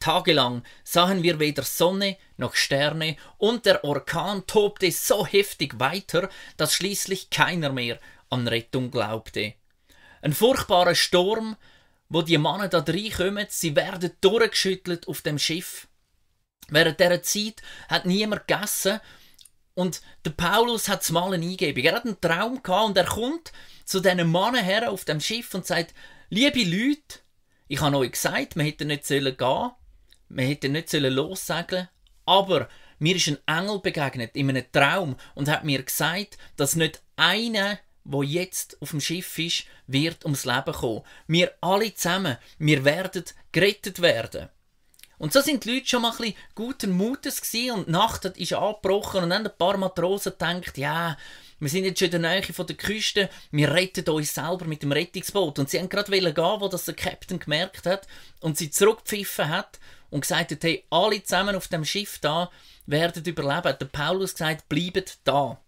Tagelang 0.00 0.62
sahen 0.84 1.22
wir 1.22 1.40
weder 1.40 1.64
Sonne 1.64 2.18
noch 2.36 2.54
Sterne 2.54 3.16
und 3.38 3.66
der 3.66 3.82
Orkan 3.82 4.46
tobte 4.46 4.92
so 4.92 5.26
heftig 5.26 5.80
weiter, 5.80 6.28
dass 6.56 6.74
schließlich 6.74 7.30
keiner 7.30 7.72
mehr 7.72 7.98
an 8.30 8.46
Rettung 8.46 8.90
glaubte. 8.90 9.54
Ein 10.22 10.34
furchtbarer 10.34 10.94
Sturm 10.94 11.56
wo 12.08 12.22
die 12.22 12.38
Männer 12.38 12.68
da 12.68 12.78
reinkommen, 12.78 13.46
sie 13.48 13.76
werden 13.76 14.12
durchgeschüttelt 14.20 15.08
auf 15.08 15.22
dem 15.22 15.38
Schiff. 15.38 15.88
Während 16.68 17.00
dieser 17.00 17.22
Zeit 17.22 17.62
hat 17.88 18.06
niemand 18.06 18.46
gegessen 18.46 19.00
und 19.74 20.00
der 20.24 20.30
Paulus 20.30 20.88
hat 20.88 21.08
mal 21.10 21.32
eine 21.32 21.46
Eingebung. 21.46 21.84
Er 21.84 21.96
hat 21.96 22.04
einen 22.04 22.20
Traum 22.20 22.62
gehabt 22.62 22.88
und 22.88 22.96
er 22.96 23.04
kommt 23.04 23.52
zu 23.84 24.00
diesen 24.00 24.30
Männern 24.30 24.64
her 24.64 24.90
auf 24.90 25.04
dem 25.04 25.20
Schiff 25.20 25.54
und 25.54 25.66
sagt, 25.66 25.94
liebe 26.30 26.64
Leute, 26.64 27.20
ich 27.68 27.80
habe 27.80 27.96
euch 27.98 28.12
gesagt, 28.12 28.56
wir 28.56 28.64
hätten 28.64 28.88
nicht 28.88 29.06
gehen 29.06 29.24
sollen 29.24 29.72
wir 30.30 30.44
hätten 30.44 30.72
nicht 30.72 30.92
lossegeln 30.92 31.88
aber 32.26 32.68
mir 32.98 33.16
ist 33.16 33.28
ein 33.28 33.38
Engel 33.46 33.78
begegnet 33.80 34.36
in 34.36 34.50
einem 34.50 34.70
Traum 34.70 35.16
und 35.34 35.48
hat 35.48 35.64
mir 35.64 35.82
gesagt, 35.82 36.36
dass 36.56 36.76
nicht 36.76 37.02
einer 37.16 37.78
wo 38.08 38.22
jetzt 38.22 38.80
auf 38.80 38.90
dem 38.90 39.00
Schiff 39.00 39.38
ist, 39.38 39.64
wird 39.86 40.24
ums 40.24 40.46
Leben 40.46 40.72
kommen. 40.72 41.02
Wir 41.26 41.52
alle 41.60 41.94
zusammen, 41.94 42.38
wir 42.58 42.84
werden 42.84 43.24
gerettet 43.52 44.00
werden. 44.00 44.48
Und 45.18 45.32
so 45.32 45.40
sind 45.40 45.64
die 45.64 45.74
Leute 45.74 45.88
schon 45.88 46.02
mal 46.02 46.12
ein 46.12 46.16
bisschen 46.16 46.36
guten 46.54 46.90
Mutes 46.92 47.42
gewesen 47.42 47.72
und 47.72 47.86
die 47.88 47.92
Nacht 47.92 48.24
ist 48.24 48.52
angebrochen 48.52 49.24
und 49.24 49.30
dann 49.30 49.46
ein 49.46 49.58
paar 49.58 49.76
Matrosen 49.76 50.32
gedacht, 50.32 50.78
ja, 50.78 51.18
wir 51.60 51.68
sind 51.68 51.84
jetzt 51.84 51.98
schon 51.98 52.06
in 52.06 52.22
der 52.22 52.30
Nähe 52.32 52.42
von 52.44 52.66
der 52.66 52.76
Küste, 52.76 53.28
wir 53.50 53.72
retten 53.74 54.08
uns 54.08 54.32
selber 54.32 54.64
mit 54.64 54.82
dem 54.82 54.92
Rettungsboot. 54.92 55.58
Und 55.58 55.68
sie 55.68 55.78
haben 55.78 55.88
gerade 55.88 56.12
gehen, 56.12 56.60
wo 56.60 56.68
das 56.68 56.84
der 56.84 56.94
Captain 56.94 57.40
gemerkt 57.40 57.84
hat 57.84 58.06
und 58.40 58.56
sie 58.56 58.70
zurückgepfiffen 58.70 59.48
hat 59.48 59.80
und 60.08 60.22
gesagt 60.22 60.52
hat, 60.52 60.62
hey, 60.62 60.84
alle 60.88 61.22
zusammen 61.22 61.56
auf 61.56 61.68
dem 61.68 61.84
Schiff 61.84 62.20
da 62.20 62.50
werden 62.86 63.24
überleben. 63.24 63.76
Der 63.78 63.86
Paulus 63.86 64.32
gesagt, 64.32 64.68
bleibt 64.68 65.18
da. 65.24 65.60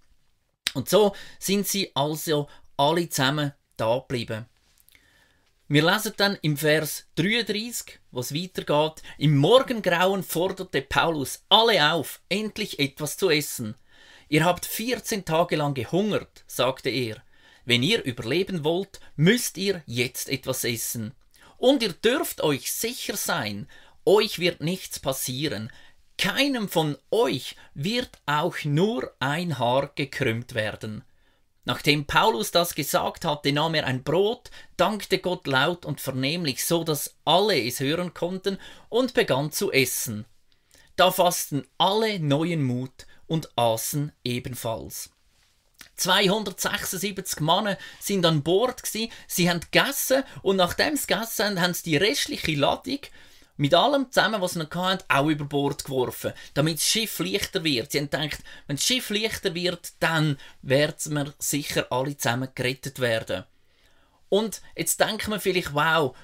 Und 0.75 0.89
so 0.89 1.15
sind 1.39 1.67
sie 1.67 1.91
also 1.95 2.49
alle 2.77 3.09
zusammen 3.09 3.53
da 3.77 3.99
geblieben. 3.99 4.47
Wir 5.69 5.89
lesen 5.89 6.15
dann 6.17 6.37
im 6.43 6.57
Vers 6.57 7.07
33, 7.15 8.01
was 8.11 8.35
weitergeht. 8.35 9.03
Im 9.19 9.37
Morgengrauen 9.37 10.25
forderte 10.25 10.83
Paulus 10.83 11.45
alle 11.49 11.93
auf, 11.93 12.21
endlich 12.29 12.81
etwas 12.81 13.17
zu 13.17 13.31
essen. 13.31 13.77
Ihr 14.29 14.45
habt 14.45 14.67
14 14.67 15.25
Tage 15.25 15.57
lang 15.57 15.75
gehungert, 15.75 16.45
sagte 16.49 16.91
er. 16.91 17.23
Wenn 17.65 17.85
ihr 17.85 18.03
überleben 18.05 18.65
wollt, 18.65 18.99
müsst 19.15 19.59
ihr 19.59 19.83
jetzt 19.87 20.29
etwas 20.29 20.65
essen. 20.65 21.15
Und 21.57 21.85
ihr 21.85 21.93
dürft 21.93 22.41
euch 22.41 22.73
sicher 22.73 23.17
sein, 23.17 23.69
euch 24.05 24.39
wird 24.41 24.61
nichts 24.61 24.99
passieren. 24.99 25.71
Keinem 26.21 26.69
von 26.69 26.99
euch 27.11 27.57
wird 27.73 28.11
auch 28.27 28.63
nur 28.65 29.11
ein 29.21 29.59
Haar 29.59 29.91
gekrümmt 29.95 30.55
werden. 30.55 31.03
Nachdem 31.65 32.05
Paulus 32.05 32.51
das 32.51 32.75
gesagt 32.75 33.25
hatte, 33.25 33.53
nahm 33.53 33.75
er 33.75 33.87
ein 33.87 34.03
Brot, 34.03 34.51
dankte 34.77 35.17
Gott 35.17 35.47
laut 35.47 35.87
und 35.87 35.99
vernehmlich, 35.99 36.67
so 36.67 36.85
dass 36.85 37.17
alle 37.25 37.59
es 37.59 37.81
hören 37.81 38.13
konnten, 38.13 38.59
und 38.91 39.15
begann 39.15 39.51
zu 39.51 39.73
essen. 39.73 40.27
Da 40.95 41.11
fassten 41.11 41.67
alle 41.79 42.21
neuen 42.21 42.65
Mut 42.65 43.07
und 43.27 43.49
aßen 43.57 44.13
ebenfalls. 44.23 45.09
276 45.97 47.41
Männer 47.41 47.79
sind 47.99 48.27
an 48.27 48.43
Bord 48.43 48.83
gsi, 48.83 49.11
sie 49.27 49.49
haben 49.49 49.61
gegessen 49.61 50.25
und 50.43 50.57
nachdem 50.57 50.97
sie 50.97 51.07
gegessen 51.07 51.47
haben, 51.47 51.61
haben 51.63 51.73
sie 51.73 51.85
die 51.85 51.97
restliche 51.97 52.57
Ladung 52.57 53.01
mit 53.61 53.75
allem 53.75 54.11
zusammen, 54.11 54.41
was 54.41 54.55
sie 54.55 54.59
noch 54.59 54.75
hatten, 54.75 55.05
auch 55.09 55.29
über 55.29 55.45
Bord 55.45 55.85
geworfen, 55.85 56.33
damit 56.55 56.79
das 56.79 56.87
Schiff 56.87 57.19
leichter 57.19 57.63
wird. 57.63 57.93
Sie 57.93 57.99
haben 57.99 58.09
gedacht, 58.09 58.39
wenn 58.67 58.77
das 58.77 58.87
Schiff 58.87 59.11
leichter 59.11 59.55
wird, 59.55 59.93
dann 60.01 60.39
werden 60.63 61.15
wir 61.15 61.35
sicher 61.39 61.87
alle 61.91 62.17
zusammen 62.17 62.49
gerettet 62.55 63.01
werden. 63.01 63.45
Und 64.31 64.63
jetzt 64.75 64.99
denken 64.99 65.31
wir 65.33 65.41
vielleicht, 65.41 65.75
wow, 65.75 66.17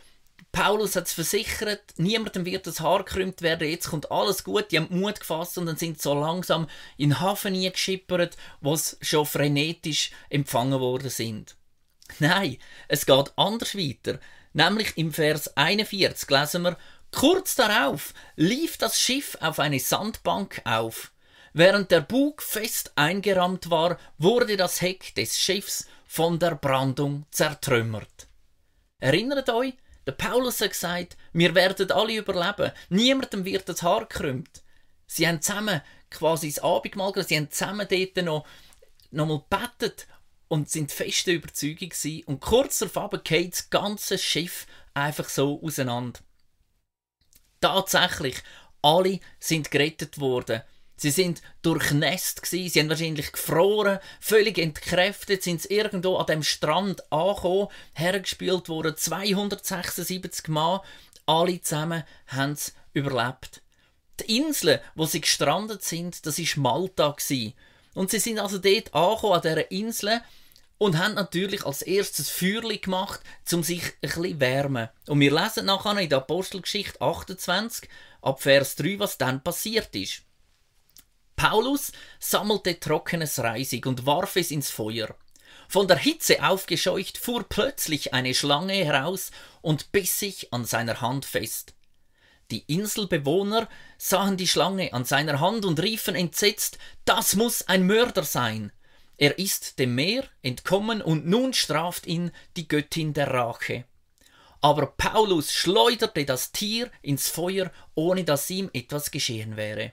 Paulus 0.50 0.96
hat 0.96 1.08
es 1.08 1.12
versichert, 1.12 1.82
niemandem 1.98 2.46
wird 2.46 2.66
das 2.66 2.80
Haar 2.80 3.04
gekrümmt 3.04 3.42
werden, 3.42 3.68
jetzt 3.68 3.90
kommt 3.90 4.10
alles 4.10 4.42
gut, 4.42 4.72
die 4.72 4.78
haben 4.78 4.98
Mut 4.98 5.20
gefasst 5.20 5.58
und 5.58 5.66
dann 5.66 5.76
sind 5.76 6.00
so 6.00 6.14
langsam 6.14 6.66
in 6.96 7.10
den 7.10 7.20
Hafen 7.20 7.52
geschippert, 7.52 8.38
wo 8.62 8.76
sie 8.76 8.96
schon 9.02 9.26
frenetisch 9.26 10.10
empfangen 10.30 10.80
worden 10.80 11.10
sind. 11.10 11.54
Nein, 12.18 12.56
es 12.88 13.04
geht 13.04 13.32
anders 13.36 13.76
weiter. 13.76 14.20
Nämlich 14.54 14.96
im 14.96 15.12
Vers 15.12 15.54
41 15.54 16.30
lesen 16.30 16.62
wir, 16.62 16.78
kurz 17.12 17.54
darauf 17.54 18.14
lief 18.36 18.78
das 18.78 19.00
Schiff 19.00 19.36
auf 19.40 19.58
eine 19.58 19.80
Sandbank 19.80 20.62
auf. 20.64 21.12
Während 21.52 21.90
der 21.90 22.02
Bug 22.02 22.42
fest 22.42 22.92
eingerammt 22.96 23.70
war, 23.70 23.98
wurde 24.18 24.56
das 24.56 24.82
Heck 24.82 25.14
des 25.14 25.38
Schiffs 25.38 25.86
von 26.06 26.38
der 26.38 26.54
Brandung 26.54 27.24
zertrümmert. 27.30 28.28
Erinnert 28.98 29.48
euch, 29.48 29.74
der 30.06 30.12
Paulus 30.12 30.60
hat 30.60 30.70
gesagt, 30.70 31.16
wir 31.32 31.54
werden 31.54 31.90
alle 31.90 32.16
überleben. 32.16 32.72
Niemandem 32.90 33.44
wird 33.44 33.68
das 33.68 33.82
Haar 33.82 34.06
gekrümmt. 34.06 34.62
Sie 35.06 35.26
haben 35.26 35.42
zusammen 35.42 35.80
quasi 36.10 36.48
das 36.48 36.62
Abendmahl 36.62 37.12
gemacht, 37.12 37.28
sie 37.28 37.36
haben 37.36 37.50
zusammen 37.50 37.86
dort 37.88 38.24
noch, 38.24 38.46
noch 39.10 39.26
mal 39.26 39.44
gebetet 39.48 40.06
und 40.48 40.70
sind 40.70 40.92
feste 40.92 41.32
Überzeugung 41.32 41.88
gewesen. 41.88 42.24
Und 42.26 42.40
kurz 42.40 42.78
darauf 42.78 43.12
geht 43.24 43.52
das 43.52 43.70
ganze 43.70 44.18
Schiff 44.18 44.66
einfach 44.94 45.28
so 45.28 45.60
auseinander. 45.62 46.20
Tatsächlich, 47.60 48.36
alle 48.82 49.20
sind 49.40 49.70
gerettet 49.70 50.20
worden. 50.20 50.62
Sie 50.98 51.10
sind 51.10 51.42
durchnässt 51.60 52.46
sie 52.46 52.70
haben 52.80 52.88
wahrscheinlich 52.88 53.30
gefroren, 53.32 53.98
völlig 54.18 54.56
entkräftet, 54.56 55.42
sind 55.42 55.60
sie 55.60 55.74
irgendwo 55.74 56.16
an 56.16 56.26
dem 56.26 56.42
Strand 56.42 57.12
angekommen, 57.12 57.68
hergespielt 57.92 58.70
worden, 58.70 58.96
276 58.96 60.48
Mal, 60.48 60.80
alle 61.26 61.60
zusammen 61.60 62.04
haben 62.28 62.52
es 62.52 62.74
überlebt. 62.94 63.60
Die 64.20 64.38
Insel, 64.38 64.80
wo 64.94 65.04
sie 65.04 65.20
gestrandet 65.20 65.84
sind, 65.84 66.24
das 66.24 66.38
ist 66.38 66.56
Malta 66.56 67.10
gsi. 67.10 67.54
Und 67.92 68.10
sie 68.10 68.18
sind 68.18 68.38
also 68.38 68.58
dort 68.58 68.94
angekommen, 68.94 69.34
an 69.34 69.42
dieser 69.42 69.70
Insel, 69.70 70.22
und 70.78 70.98
haben 70.98 71.14
natürlich 71.14 71.64
als 71.64 71.82
erstes 71.82 72.28
Feuerli 72.28 72.78
gemacht, 72.78 73.20
um 73.52 73.62
sich 73.62 73.82
ein 73.82 73.92
bisschen 74.00 74.40
wärmen. 74.40 74.88
Und 75.06 75.20
wir 75.20 75.32
lesen 75.32 75.66
nachher 75.66 75.98
in 75.98 76.08
der 76.08 76.18
Apostelgeschichte 76.18 77.00
28 77.00 77.88
ab 78.22 78.42
Vers 78.42 78.76
3, 78.76 78.98
was 78.98 79.18
dann 79.18 79.42
passiert 79.42 79.94
ist. 79.94 80.22
Paulus 81.36 81.92
sammelte 82.18 82.80
trockenes 82.80 83.38
Reisig 83.38 83.86
und 83.86 84.06
warf 84.06 84.36
es 84.36 84.50
ins 84.50 84.70
Feuer. 84.70 85.14
Von 85.68 85.88
der 85.88 85.98
Hitze 85.98 86.42
aufgescheucht 86.44 87.18
fuhr 87.18 87.44
plötzlich 87.48 88.14
eine 88.14 88.34
Schlange 88.34 88.72
heraus 88.72 89.30
und 89.62 89.92
biss 89.92 90.18
sich 90.18 90.52
an 90.52 90.64
seiner 90.64 91.00
Hand 91.00 91.24
fest. 91.24 91.74
Die 92.50 92.64
Inselbewohner 92.72 93.68
sahen 93.98 94.36
die 94.36 94.46
Schlange 94.46 94.92
an 94.92 95.04
seiner 95.04 95.40
Hand 95.40 95.64
und 95.64 95.80
riefen 95.80 96.14
entsetzt, 96.14 96.78
das 97.04 97.34
muss 97.34 97.66
ein 97.66 97.86
Mörder 97.86 98.22
sein. 98.22 98.72
Er 99.18 99.38
ist 99.38 99.78
dem 99.78 99.94
Meer 99.94 100.24
entkommen 100.42 101.00
und 101.00 101.26
nun 101.26 101.54
straft 101.54 102.06
ihn 102.06 102.30
die 102.56 102.68
Göttin 102.68 103.14
der 103.14 103.32
Rache. 103.32 103.84
Aber 104.60 104.86
Paulus 104.86 105.52
schleuderte 105.52 106.24
das 106.24 106.52
Tier 106.52 106.90
ins 107.02 107.28
Feuer, 107.28 107.70
ohne 107.94 108.24
dass 108.24 108.50
ihm 108.50 108.70
etwas 108.72 109.10
geschehen 109.10 109.56
wäre. 109.56 109.92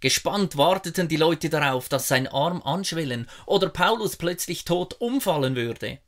Gespannt 0.00 0.56
warteten 0.56 1.06
die 1.06 1.16
Leute 1.16 1.48
darauf, 1.48 1.88
dass 1.88 2.08
sein 2.08 2.26
Arm 2.26 2.60
anschwellen 2.62 3.28
oder 3.46 3.68
Paulus 3.68 4.16
plötzlich 4.16 4.64
tot 4.64 5.00
umfallen 5.00 5.54
würde. 5.54 6.00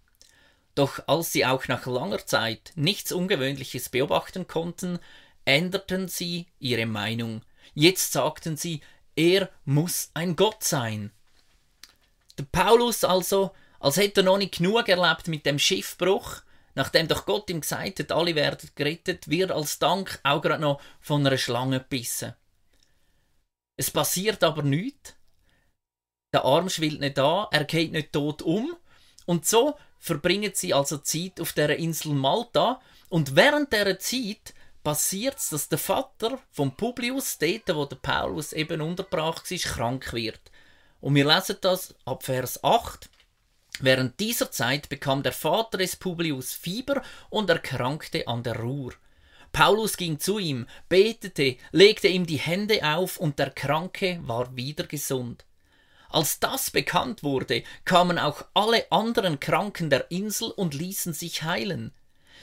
Doch 0.74 0.98
als 1.06 1.30
sie 1.30 1.46
auch 1.46 1.68
nach 1.68 1.86
langer 1.86 2.26
Zeit 2.26 2.72
nichts 2.74 3.12
Ungewöhnliches 3.12 3.90
beobachten 3.90 4.48
konnten, 4.48 4.98
änderten 5.44 6.08
sie 6.08 6.46
ihre 6.58 6.86
Meinung. 6.86 7.42
Jetzt 7.74 8.12
sagten 8.12 8.56
sie, 8.56 8.80
er 9.14 9.48
muss 9.64 10.10
ein 10.14 10.34
Gott 10.34 10.64
sein. 10.64 11.12
Der 12.38 12.44
Paulus 12.44 13.04
also, 13.04 13.52
als 13.80 13.96
hätte 13.96 14.20
er 14.20 14.24
noch 14.24 14.38
nicht 14.38 14.58
genug 14.58 14.88
erlebt 14.88 15.28
mit 15.28 15.46
dem 15.46 15.58
Schiffbruch, 15.58 16.42
nachdem 16.74 17.08
doch 17.08 17.26
Gott 17.26 17.48
ihm 17.50 17.60
gesagt 17.60 18.00
hat, 18.00 18.12
alle 18.12 18.34
werden 18.34 18.70
gerettet, 18.74 19.28
wird 19.28 19.52
als 19.52 19.78
Dank 19.78 20.18
auch 20.24 20.42
gerade 20.42 20.62
noch 20.62 20.80
von 21.00 21.26
einer 21.26 21.38
Schlange 21.38 21.80
gebissen. 21.80 22.34
Es 23.76 23.90
passiert 23.90 24.42
aber 24.44 24.62
nichts. 24.62 25.14
Der 26.32 26.44
Arm 26.44 26.68
schwillt 26.68 27.00
nicht 27.00 27.18
an, 27.18 27.46
er 27.52 27.64
geht 27.64 27.92
nicht 27.92 28.12
tot 28.12 28.42
um. 28.42 28.76
Und 29.26 29.46
so 29.46 29.76
verbringen 29.98 30.52
sie 30.54 30.74
also 30.74 30.98
Zeit 30.98 31.40
auf 31.40 31.52
der 31.52 31.76
Insel 31.78 32.12
Malta. 32.12 32.80
Und 33.08 33.36
während 33.36 33.72
der 33.72 33.98
Zeit 33.98 34.54
passiert 34.82 35.38
es, 35.38 35.50
dass 35.50 35.68
der 35.68 35.78
Vater 35.78 36.38
vom 36.50 36.76
Publius, 36.76 37.38
dort 37.38 37.74
wo 37.74 37.84
der 37.84 37.96
Paulus 37.96 38.52
eben 38.52 38.80
untergebracht 38.80 39.50
ist, 39.50 39.64
krank 39.64 40.12
wird. 40.12 40.40
Und 41.04 41.16
wir 41.16 41.26
lesen 41.26 41.58
das 41.60 41.94
ab 42.06 42.22
Vers 42.22 42.64
8. 42.64 43.10
Während 43.80 44.18
dieser 44.20 44.50
Zeit 44.50 44.88
bekam 44.88 45.22
der 45.22 45.32
Vater 45.32 45.76
des 45.76 45.96
Publius 45.96 46.54
Fieber 46.54 47.02
und 47.28 47.50
erkrankte 47.50 48.26
an 48.26 48.42
der 48.42 48.58
Ruhr. 48.58 48.94
Paulus 49.52 49.98
ging 49.98 50.18
zu 50.18 50.38
ihm, 50.38 50.66
betete, 50.88 51.58
legte 51.72 52.08
ihm 52.08 52.24
die 52.24 52.38
Hände 52.38 52.82
auf 52.82 53.18
und 53.18 53.38
der 53.38 53.50
Kranke 53.50 54.18
war 54.22 54.56
wieder 54.56 54.84
gesund. 54.84 55.44
Als 56.08 56.40
das 56.40 56.70
bekannt 56.70 57.22
wurde, 57.22 57.64
kamen 57.84 58.18
auch 58.18 58.46
alle 58.54 58.90
anderen 58.90 59.40
Kranken 59.40 59.90
der 59.90 60.10
Insel 60.10 60.52
und 60.52 60.72
ließen 60.72 61.12
sich 61.12 61.42
heilen. 61.42 61.92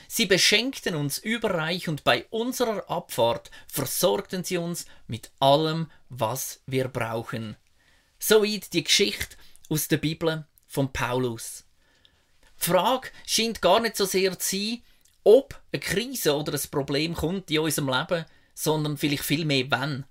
Sie 0.06 0.26
beschenkten 0.26 0.94
uns 0.94 1.18
überreich 1.18 1.88
und 1.88 2.04
bei 2.04 2.26
unserer 2.30 2.88
Abfahrt 2.88 3.50
versorgten 3.66 4.44
sie 4.44 4.58
uns 4.58 4.86
mit 5.08 5.32
allem, 5.40 5.90
was 6.08 6.62
wir 6.66 6.86
brauchen. 6.86 7.56
Soweit 8.24 8.72
die 8.72 8.84
Geschichte 8.84 9.36
aus 9.68 9.88
der 9.88 9.96
Bibel 9.96 10.46
von 10.68 10.92
Paulus. 10.92 11.64
Die 12.60 12.66
Frage 12.70 13.08
scheint 13.26 13.60
gar 13.60 13.80
nicht 13.80 13.96
so 13.96 14.04
sehr 14.04 14.38
zu 14.38 14.56
sein, 14.56 14.82
ob 15.24 15.60
eine 15.72 15.80
Krise 15.80 16.36
oder 16.36 16.52
ein 16.52 16.70
Problem 16.70 17.14
kommt 17.14 17.50
in 17.50 17.58
unserem 17.58 17.88
Leben, 17.88 18.24
sondern 18.54 18.96
vielleicht 18.96 19.24
viel 19.24 19.44
mehr 19.44 19.64
wann. 19.70 20.06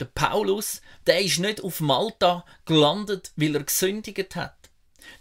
Der 0.00 0.06
Paulus, 0.06 0.80
der 1.06 1.20
ist 1.20 1.38
nicht 1.38 1.62
auf 1.62 1.80
Malta 1.80 2.46
gelandet, 2.64 3.32
weil 3.36 3.56
er 3.56 3.64
gesündigt 3.64 4.34
hat. 4.34 4.70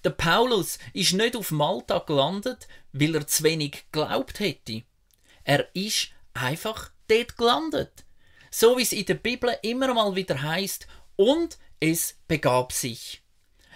Der 0.05 0.11
Paulus 0.11 0.79
ist 0.93 1.11
nicht 1.11 1.35
auf 1.35 1.51
Malta 1.51 1.99
gelandet, 1.99 2.69
weil 2.93 3.15
er 3.15 3.27
zu 3.27 3.43
wenig 3.43 3.83
geglaubt 3.91 4.39
hätte. 4.39 4.83
Er 5.43 5.67
ist 5.75 6.11
einfach 6.33 6.89
dort 7.09 7.35
gelandet. 7.35 8.05
So 8.49 8.77
wie 8.77 8.81
es 8.81 8.91
in 8.91 9.05
der 9.05 9.15
Bibel 9.15 9.57
immer 9.61 9.93
mal 9.93 10.15
wieder 10.15 10.41
heißt, 10.41 10.87
und 11.21 11.59
es 11.79 12.15
begab 12.27 12.73
sich. 12.73 13.21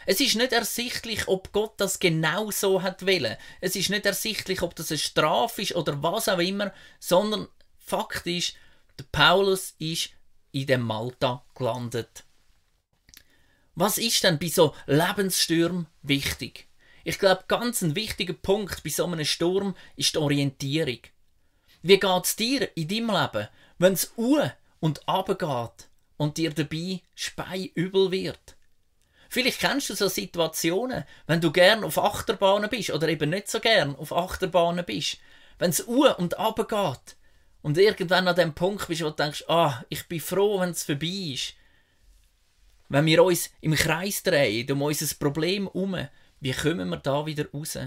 Es 0.08 0.20
ist 0.20 0.36
nicht 0.36 0.52
ersichtlich, 0.52 1.28
ob 1.28 1.52
Gott 1.52 1.74
das 1.78 2.00
genau 2.00 2.50
so 2.50 2.82
hat 2.82 3.06
wollen. 3.06 3.38
Es 3.62 3.76
ist 3.76 3.92
nicht 3.92 4.06
ersichtlich, 4.06 4.64
ob 4.64 4.76
das 4.76 4.92
eine 4.92 4.98
Strafe 4.98 5.62
ist 5.62 5.76
oder 5.76 6.02
was 6.02 6.28
auch 6.28 6.40
immer, 6.40 6.74
sondern 7.00 7.48
Fakt 7.78 8.26
ist, 8.26 8.56
der 8.98 9.06
Paulus 9.12 9.76
ist 9.78 10.10
in 10.52 10.66
dem 10.66 10.82
Malta 10.82 11.44
gelandet. 11.56 12.24
Was 13.76 14.00
ist 14.00 14.24
denn 14.24 14.40
bei 14.40 14.48
so 14.48 14.74
Lebensstürmen 14.88 15.86
wichtig? 16.02 16.68
Ich 17.04 17.20
glaube, 17.20 17.44
ganz 17.48 17.84
ein 17.84 17.96
wichtiger 17.96 18.34
Punkt 18.34 18.84
bei 18.84 18.90
so 18.90 19.06
einem 19.06 19.26
Sturm 19.26 19.76
ist 19.96 20.16
die 20.16 20.20
Orientierung. 20.20 21.00
Wie 21.84 22.00
geht 22.00 22.26
es 22.26 22.36
dir 22.36 22.76
in 22.76 22.88
deinem 22.88 23.12
Leben, 23.12 23.48
wenn 23.78 23.94
es 23.94 24.14
u 24.18 24.40
und 24.80 25.02
geht 25.06 25.88
und 26.18 26.38
dir 26.38 26.52
dabei 26.54 27.02
spei 27.14 27.72
übel 27.76 28.12
wird? 28.12 28.56
Vielleicht 29.30 29.60
kennst 29.60 29.90
du 29.90 29.96
so 29.96 30.08
Situationen, 30.08 31.04
wenn 31.28 31.42
du 31.42 31.52
gern 31.52 31.84
auf 31.84 31.98
Achterbahnen 31.98 32.70
bist 32.70 32.92
oder 32.92 33.10
eben 33.10 33.30
nicht 33.30 33.50
so 33.50 33.60
gern 33.60 33.96
auf 33.96 34.14
Achterbahnen 34.16 34.86
bist. 34.86 35.18
Wenn 35.58 35.72
es 35.72 35.88
u 35.88 36.08
und 36.08 36.38
ab 36.38 36.56
geht 36.56 37.18
und 37.62 37.78
irgendwann 37.78 38.28
an 38.28 38.36
dem 38.36 38.54
Punkt 38.54 38.88
bist, 38.88 39.02
wo 39.02 39.10
du 39.10 39.16
denkst, 39.16 39.44
ah, 39.48 39.84
ich 39.90 40.08
bin 40.08 40.20
froh, 40.20 40.60
wenn 40.60 40.70
es 40.70 40.84
vorbei 40.84 41.34
ist. 41.34 41.56
Wenn 42.88 43.06
wir 43.08 43.24
uns 43.24 43.50
im 43.62 43.74
Kreis 43.74 44.22
drehen, 44.22 44.72
um 44.72 44.84
unser 44.84 45.16
Problem 45.16 45.64
herum, 45.66 46.08
wie 46.40 46.54
kommen 46.54 46.90
wir 46.90 46.98
da 46.98 47.26
wieder 47.26 47.50
raus? 47.52 47.78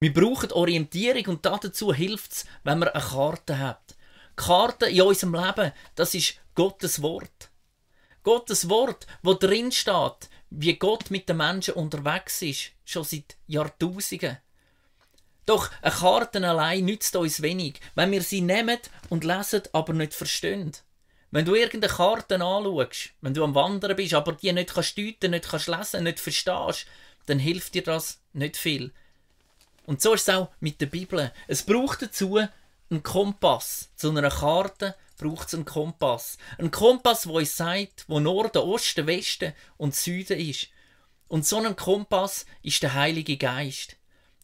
Wir 0.00 0.14
brauchen 0.14 0.52
Orientierung 0.52 1.26
und 1.26 1.44
dazu 1.44 1.92
hilft 1.92 2.32
es, 2.32 2.46
wenn 2.64 2.78
man 2.78 2.88
eine 2.88 3.04
Karte 3.04 3.58
hat. 3.58 3.96
Karte 4.34 4.86
in 4.86 5.02
unserem 5.02 5.34
Leben, 5.34 5.72
das 5.94 6.14
ist 6.14 6.36
Gottes 6.60 7.00
Wort. 7.00 7.48
Gottes 8.22 8.68
Wort, 8.68 9.06
wo 9.22 9.32
drin 9.32 9.72
steht, 9.72 10.28
wie 10.50 10.74
Gott 10.74 11.10
mit 11.10 11.26
den 11.26 11.38
Menschen 11.38 11.72
unterwegs 11.72 12.42
ist, 12.42 12.72
schon 12.84 13.02
seit 13.02 13.38
Jahrtausenden. 13.46 14.36
Doch 15.46 15.70
eine 15.80 15.90
Karte 15.90 16.46
allein 16.46 16.84
nützt 16.84 17.16
uns 17.16 17.40
wenig, 17.40 17.80
wenn 17.94 18.10
wir 18.10 18.20
sie 18.20 18.42
nehmen 18.42 18.78
und 19.08 19.24
lesen, 19.24 19.62
aber 19.72 19.94
nicht 19.94 20.12
verstehen. 20.12 20.72
Wenn 21.30 21.46
du 21.46 21.54
irgendeine 21.54 21.94
Karte 21.94 22.34
anschaust, 22.34 23.14
wenn 23.22 23.32
du 23.32 23.42
am 23.42 23.54
Wandern 23.54 23.96
bist, 23.96 24.12
aber 24.12 24.32
die 24.32 24.52
nicht 24.52 24.74
kannst 24.74 24.98
deuten, 24.98 25.30
nicht 25.30 25.48
kannst 25.48 25.66
lesen, 25.66 26.04
nicht 26.04 26.20
verstehst, 26.20 26.84
dann 27.24 27.38
hilft 27.38 27.72
dir 27.72 27.84
das 27.84 28.20
nicht 28.34 28.58
viel. 28.58 28.92
Und 29.86 30.02
so 30.02 30.12
ist 30.12 30.28
es 30.28 30.34
auch 30.34 30.50
mit 30.60 30.78
der 30.82 30.86
Bibel. 30.86 31.32
Es 31.48 31.62
braucht 31.62 32.02
dazu 32.02 32.38
einen 32.90 33.02
Kompass. 33.02 33.90
Zu 33.96 34.10
einer 34.10 34.30
Karte 34.30 34.94
braucht 35.18 35.48
es 35.48 35.54
einen 35.54 35.64
Kompass. 35.64 36.38
Ein 36.58 36.70
Kompass, 36.70 37.26
wo 37.26 37.38
uns 37.38 37.56
sagt, 37.56 38.04
wo 38.08 38.20
Norden, 38.20 38.58
Osten, 38.58 39.06
Westen 39.06 39.52
und 39.76 39.94
Süden 39.94 40.38
ist. 40.38 40.68
Und 41.28 41.46
so 41.46 41.58
ein 41.58 41.76
Kompass 41.76 42.46
ist 42.62 42.82
der 42.82 42.94
Heilige 42.94 43.36
Geist. 43.36 43.96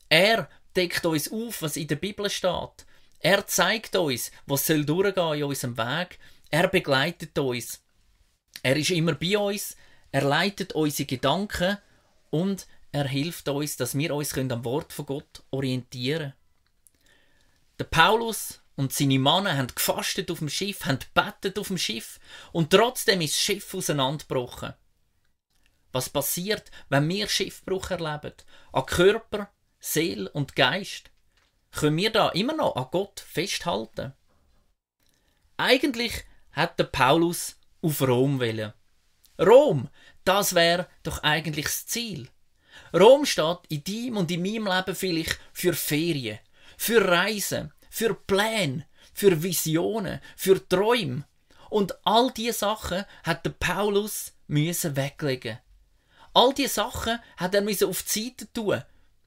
Er 0.08 0.48
deckt 0.76 1.04
uns 1.04 1.30
auf, 1.32 1.62
was 1.62 1.76
in 1.76 1.88
der 1.88 1.96
Bibel 1.96 2.30
steht. 2.30 2.86
Er 3.18 3.46
zeigt 3.46 3.96
uns, 3.96 4.30
was 4.46 4.66
soll 4.66 4.84
durchgehen 4.84 5.38
in 5.38 5.44
unserem 5.44 5.76
Weg 5.76 6.18
er 6.50 6.68
begleitet 6.68 7.38
uns. 7.38 7.82
Er 8.62 8.76
ist 8.76 8.90
immer 8.90 9.14
bei 9.14 9.36
uns, 9.38 9.76
er 10.12 10.22
leitet 10.22 10.72
unsere 10.72 11.06
Gedanken 11.06 11.78
und 12.30 12.66
er 12.92 13.06
hilft 13.08 13.48
uns, 13.48 13.76
dass 13.76 13.96
wir 13.96 14.14
uns 14.14 14.36
am 14.36 14.64
Wort 14.64 14.92
von 14.92 15.06
Gott 15.06 15.42
orientieren 15.50 16.32
können. 16.32 16.45
Der 17.78 17.84
Paulus 17.84 18.62
und 18.74 18.92
seine 18.92 19.18
Männer 19.18 19.56
haben 19.56 19.74
gefastet 19.74 20.30
auf 20.30 20.38
dem 20.38 20.48
Schiff, 20.48 20.84
haben 20.86 20.98
bettet 21.14 21.58
auf 21.58 21.68
dem 21.68 21.78
Schiff 21.78 22.18
und 22.52 22.70
trotzdem 22.70 23.20
ist 23.20 23.34
das 23.34 23.42
Schiff 23.42 23.74
auseinandergebrochen. 23.74 24.74
Was 25.92 26.10
passiert, 26.10 26.70
wenn 26.88 27.08
wir 27.08 27.28
Schiffbruch 27.28 27.90
erleben? 27.90 28.34
An 28.72 28.86
Körper, 28.86 29.50
Seele 29.78 30.30
und 30.30 30.56
Geist? 30.56 31.10
Können 31.70 31.96
wir 31.96 32.10
da 32.10 32.30
immer 32.30 32.54
noch 32.54 32.76
an 32.76 32.88
Gott 32.90 33.20
festhalten? 33.20 34.14
Eigentlich 35.58 36.24
hat 36.52 36.78
der 36.78 36.84
Paulus 36.84 37.58
auf 37.82 38.00
Rom 38.02 38.40
wählen. 38.40 38.72
Rom, 39.38 39.88
das 40.24 40.54
wäre 40.54 40.88
doch 41.02 41.22
eigentlich 41.22 41.66
das 41.66 41.86
Ziel. 41.86 42.28
Rom 42.94 43.26
steht 43.26 43.58
in 43.68 43.84
deinem 43.84 44.16
und 44.18 44.30
in 44.30 44.42
meinem 44.42 44.66
Leben 44.66 44.94
vielleicht 44.94 45.38
für 45.52 45.74
Ferien, 45.74 46.38
für 46.76 47.06
Reisen, 47.06 47.72
für 47.90 48.14
Pläne, 48.14 48.86
für 49.14 49.42
Visionen, 49.42 50.20
für 50.36 50.66
Träume. 50.68 51.24
Und 51.70 51.96
all 52.04 52.30
diese 52.30 52.58
Sachen 52.58 53.04
hat 53.24 53.44
der 53.44 53.50
Paulus 53.50 54.32
müssen 54.46 54.96
weglegen. 54.96 55.58
All 56.32 56.52
diese 56.52 56.74
Sachen 56.74 57.18
hat 57.36 57.54
er 57.54 57.62
müssen 57.62 57.88
auf 57.88 58.02
die 58.02 58.24
Seite 58.24 58.52
tun. 58.52 58.82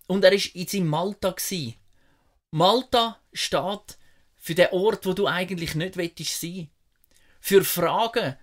Und 0.08 0.24
er 0.24 0.32
ist 0.32 0.56
in 0.56 0.68
seinem 0.68 0.88
Malta 0.88 1.32
gsi. 1.32 1.77
Malta 2.51 3.19
steht 3.34 3.97
für 4.38 4.56
den 4.56 4.69
Ort, 4.71 5.06
wo 5.06 5.13
du 5.13 5.28
eigentlich 5.28 5.76
nicht 5.76 5.95
sein 6.30 6.69
für 7.39 7.63
Fragen, 7.63 8.36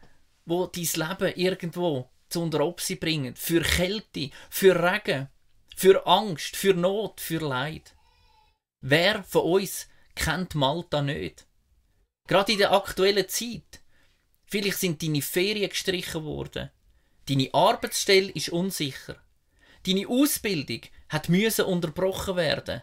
wo 0.45 0.67
dein 0.67 0.85
Leben 0.85 1.35
irgendwo 1.37 2.11
zu 2.29 2.43
Unteropsi 2.43 2.97
bringen, 2.97 3.37
für 3.37 3.63
Kälte, 3.63 4.31
für 4.51 4.75
Regen, 4.83 5.29
für 5.77 6.07
Angst, 6.07 6.57
für 6.57 6.75
Not, 6.75 7.21
für 7.21 7.39
Leid. 7.39 7.95
Wer 8.89 9.25
von 9.25 9.43
uns 9.43 9.89
kennt 10.15 10.55
Malta 10.55 11.03
nicht? 11.03 11.45
Gerade 12.29 12.53
in 12.53 12.59
der 12.59 12.71
aktuellen 12.71 13.29
Zeit. 13.29 13.81
Vielleicht 14.45 14.79
sind 14.79 15.03
deine 15.03 15.23
Ferien 15.23 15.71
gestrichen 15.71 16.23
worden. 16.23 16.71
Deine 17.29 17.53
Arbeitsstelle 17.53 18.31
ist 18.31 18.51
unsicher. 18.51 19.17
Deine 19.85 20.07
Ausbildung 20.07 20.83
hat 21.09 21.29
müssen 21.29 21.65
unterbrochen 21.65 22.37
werden. 22.37 22.83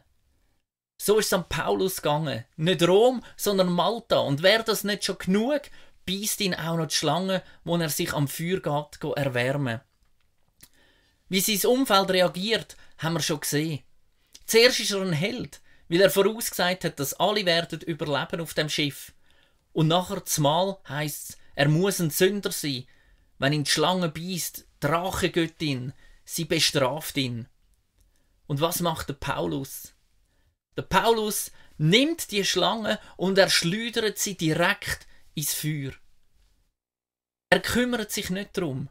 So 1.02 1.20
ist 1.20 1.28
es 1.28 1.34
an 1.34 1.48
Paulus 1.48 2.02
gegangen. 2.02 2.44
Nicht 2.58 2.86
Rom, 2.86 3.24
sondern 3.38 3.72
Malta. 3.72 4.20
Und 4.20 4.44
wäre 4.44 4.66
das 4.66 4.84
nicht 4.84 5.06
schon 5.06 5.20
genug, 5.20 5.62
beißt 6.06 6.42
ihn 6.42 6.54
auch 6.54 6.76
noch 6.76 6.88
die 6.88 6.96
Schlange, 6.96 7.44
wo 7.63 7.78
er 7.78 7.88
sich 7.88 8.12
am 8.12 8.28
Feuer 8.28 8.60
geht, 8.60 9.16
erwärmen. 9.16 9.80
Wie 11.30 11.39
sein 11.39 11.72
Umfeld 11.72 12.12
reagiert, 12.12 12.76
haben 12.98 13.13
wir 13.13 13.22
schon 13.22 13.39
gesehen. 13.39 13.84
Zuerst 14.46 14.82
ist 14.82 14.92
er 14.92 15.02
ein 15.02 15.13
Held, 15.13 15.62
weil 15.89 16.02
er 16.02 16.10
vorausgesagt 16.10 16.86
hat, 16.86 17.00
dass 17.00 17.13
alle 17.13 17.46
werden 17.46 17.82
überleben 17.82 18.41
auf 18.41 18.54
dem 18.54 18.69
Schiff. 18.69 19.13
Und 19.72 19.88
nachher 19.88 20.24
zumal 20.26 20.78
heisst 20.88 21.32
es, 21.32 21.38
er 21.56 21.69
muss 21.69 22.00
ein 22.00 22.10
Sünder 22.10 22.52
sein. 22.52 22.86
Wenn 23.39 23.54
ihn 23.54 23.63
die 23.63 23.72
Schlange 23.72 24.10
beißt, 24.10 24.67
Drachegöttin, 24.80 25.93
sie 26.26 26.46
bestraft 26.46 27.17
ihn. 27.17 27.48
Und 28.48 28.62
was 28.62 28.80
macht 28.80 29.10
der 29.10 29.13
Paulus? 29.13 29.93
Der 30.78 30.84
Paulus 30.84 31.52
nimmt 31.78 32.32
die 32.32 32.46
Schlange 32.46 33.00
und 33.17 33.38
er 33.38 33.50
schleudert 33.50 34.17
sie 34.17 34.36
direkt 34.36 35.08
ins 35.34 35.54
Feuer. 35.54 35.93
Er 37.50 37.60
kümmert 37.60 38.12
sich 38.12 38.30
nicht 38.30 38.58
darum. 38.58 38.89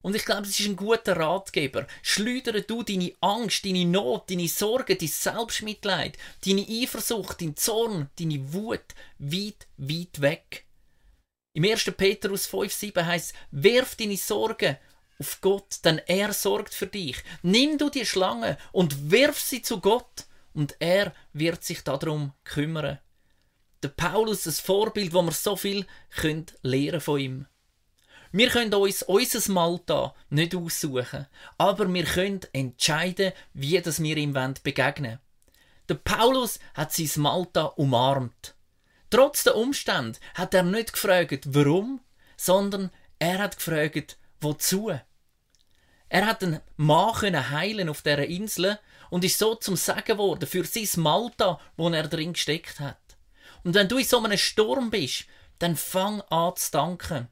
Und 0.00 0.14
ich 0.14 0.24
glaube, 0.24 0.42
es 0.42 0.58
ist 0.58 0.66
ein 0.66 0.76
guter 0.76 1.16
Ratgeber. 1.16 1.86
Schleudere 2.02 2.62
du 2.62 2.82
deine 2.82 3.12
Angst, 3.20 3.64
deine 3.64 3.84
Not, 3.84 4.30
deine 4.30 4.48
Sorge, 4.48 4.96
dein 4.96 5.08
Selbstmitleid, 5.08 6.16
deine 6.46 6.66
Eifersucht, 6.68 7.40
dein 7.40 7.56
Zorn, 7.56 8.08
deine 8.18 8.52
Wut 8.52 8.94
weit, 9.18 9.66
weit 9.76 10.20
weg. 10.20 10.66
Im 11.54 11.64
1. 11.64 11.84
Petrus 11.96 12.48
5,7 12.48 13.04
heißt 13.04 13.34
werf 13.50 13.96
deine 13.96 14.16
Sorgen 14.16 14.76
auf 15.18 15.40
Gott, 15.40 15.84
denn 15.84 15.98
er 16.06 16.32
sorgt 16.32 16.72
für 16.72 16.86
dich. 16.86 17.16
Nimm 17.42 17.76
du 17.76 17.90
die 17.90 18.06
Schlange 18.06 18.56
und 18.70 19.10
wirf 19.10 19.40
sie 19.40 19.62
zu 19.62 19.80
Gott 19.80 20.26
und 20.54 20.76
er 20.78 21.12
wird 21.32 21.64
sich 21.64 21.82
darum 21.82 22.32
kümmern 22.44 23.00
der 23.82 23.88
Paulus 23.88 24.46
ein 24.46 24.52
Vorbild, 24.52 25.12
wo 25.12 25.22
wir 25.22 25.32
so 25.32 25.56
viel 25.56 25.86
können 26.10 26.46
lernen 26.62 27.00
von 27.00 27.20
ihm. 27.20 27.46
Wir 28.30 28.50
können 28.50 28.74
uns 28.74 29.02
unser 29.02 29.52
Malta 29.52 30.14
nicht 30.28 30.54
aussuchen, 30.54 31.26
aber 31.56 31.92
wir 31.92 32.04
können 32.04 32.40
entscheiden, 32.52 33.32
wie 33.54 33.80
das 33.80 34.02
wir 34.02 34.16
ihm 34.16 34.34
begegnen 34.62 35.12
wollen. 35.12 35.18
Der 35.88 35.94
Paulus 35.94 36.58
hat 36.74 36.92
sein 36.92 37.10
Malta 37.22 37.64
umarmt. 37.64 38.54
Trotz 39.10 39.44
der 39.44 39.56
Umstände 39.56 40.18
hat 40.34 40.52
er 40.52 40.62
nicht 40.62 40.92
gefragt, 40.92 41.46
warum, 41.54 42.00
sondern 42.36 42.90
er 43.18 43.38
hat 43.38 43.56
gefragt, 43.56 44.18
wozu. 44.40 44.92
Er 46.10 46.26
hat 46.26 46.42
einen 46.42 46.60
Mann 46.76 47.50
heilen 47.50 47.88
auf 47.88 48.02
dieser 48.02 48.26
Insel 48.26 48.78
und 49.08 49.24
ist 49.24 49.38
so 49.38 49.54
zum 49.54 49.76
Sagen 49.76 50.18
worden 50.18 50.46
für 50.46 50.64
sein 50.64 50.88
Malta, 51.02 51.58
wo 51.76 51.88
er 51.88 52.06
drin 52.08 52.34
gesteckt 52.34 52.80
hat. 52.80 52.98
Und 53.64 53.74
wenn 53.74 53.88
du 53.88 53.96
in 53.96 54.04
so 54.04 54.22
einem 54.22 54.36
Sturm 54.36 54.90
bist, 54.90 55.24
dann 55.58 55.76
fang 55.76 56.20
an 56.22 56.54
zu 56.56 56.70
danken. 56.70 57.28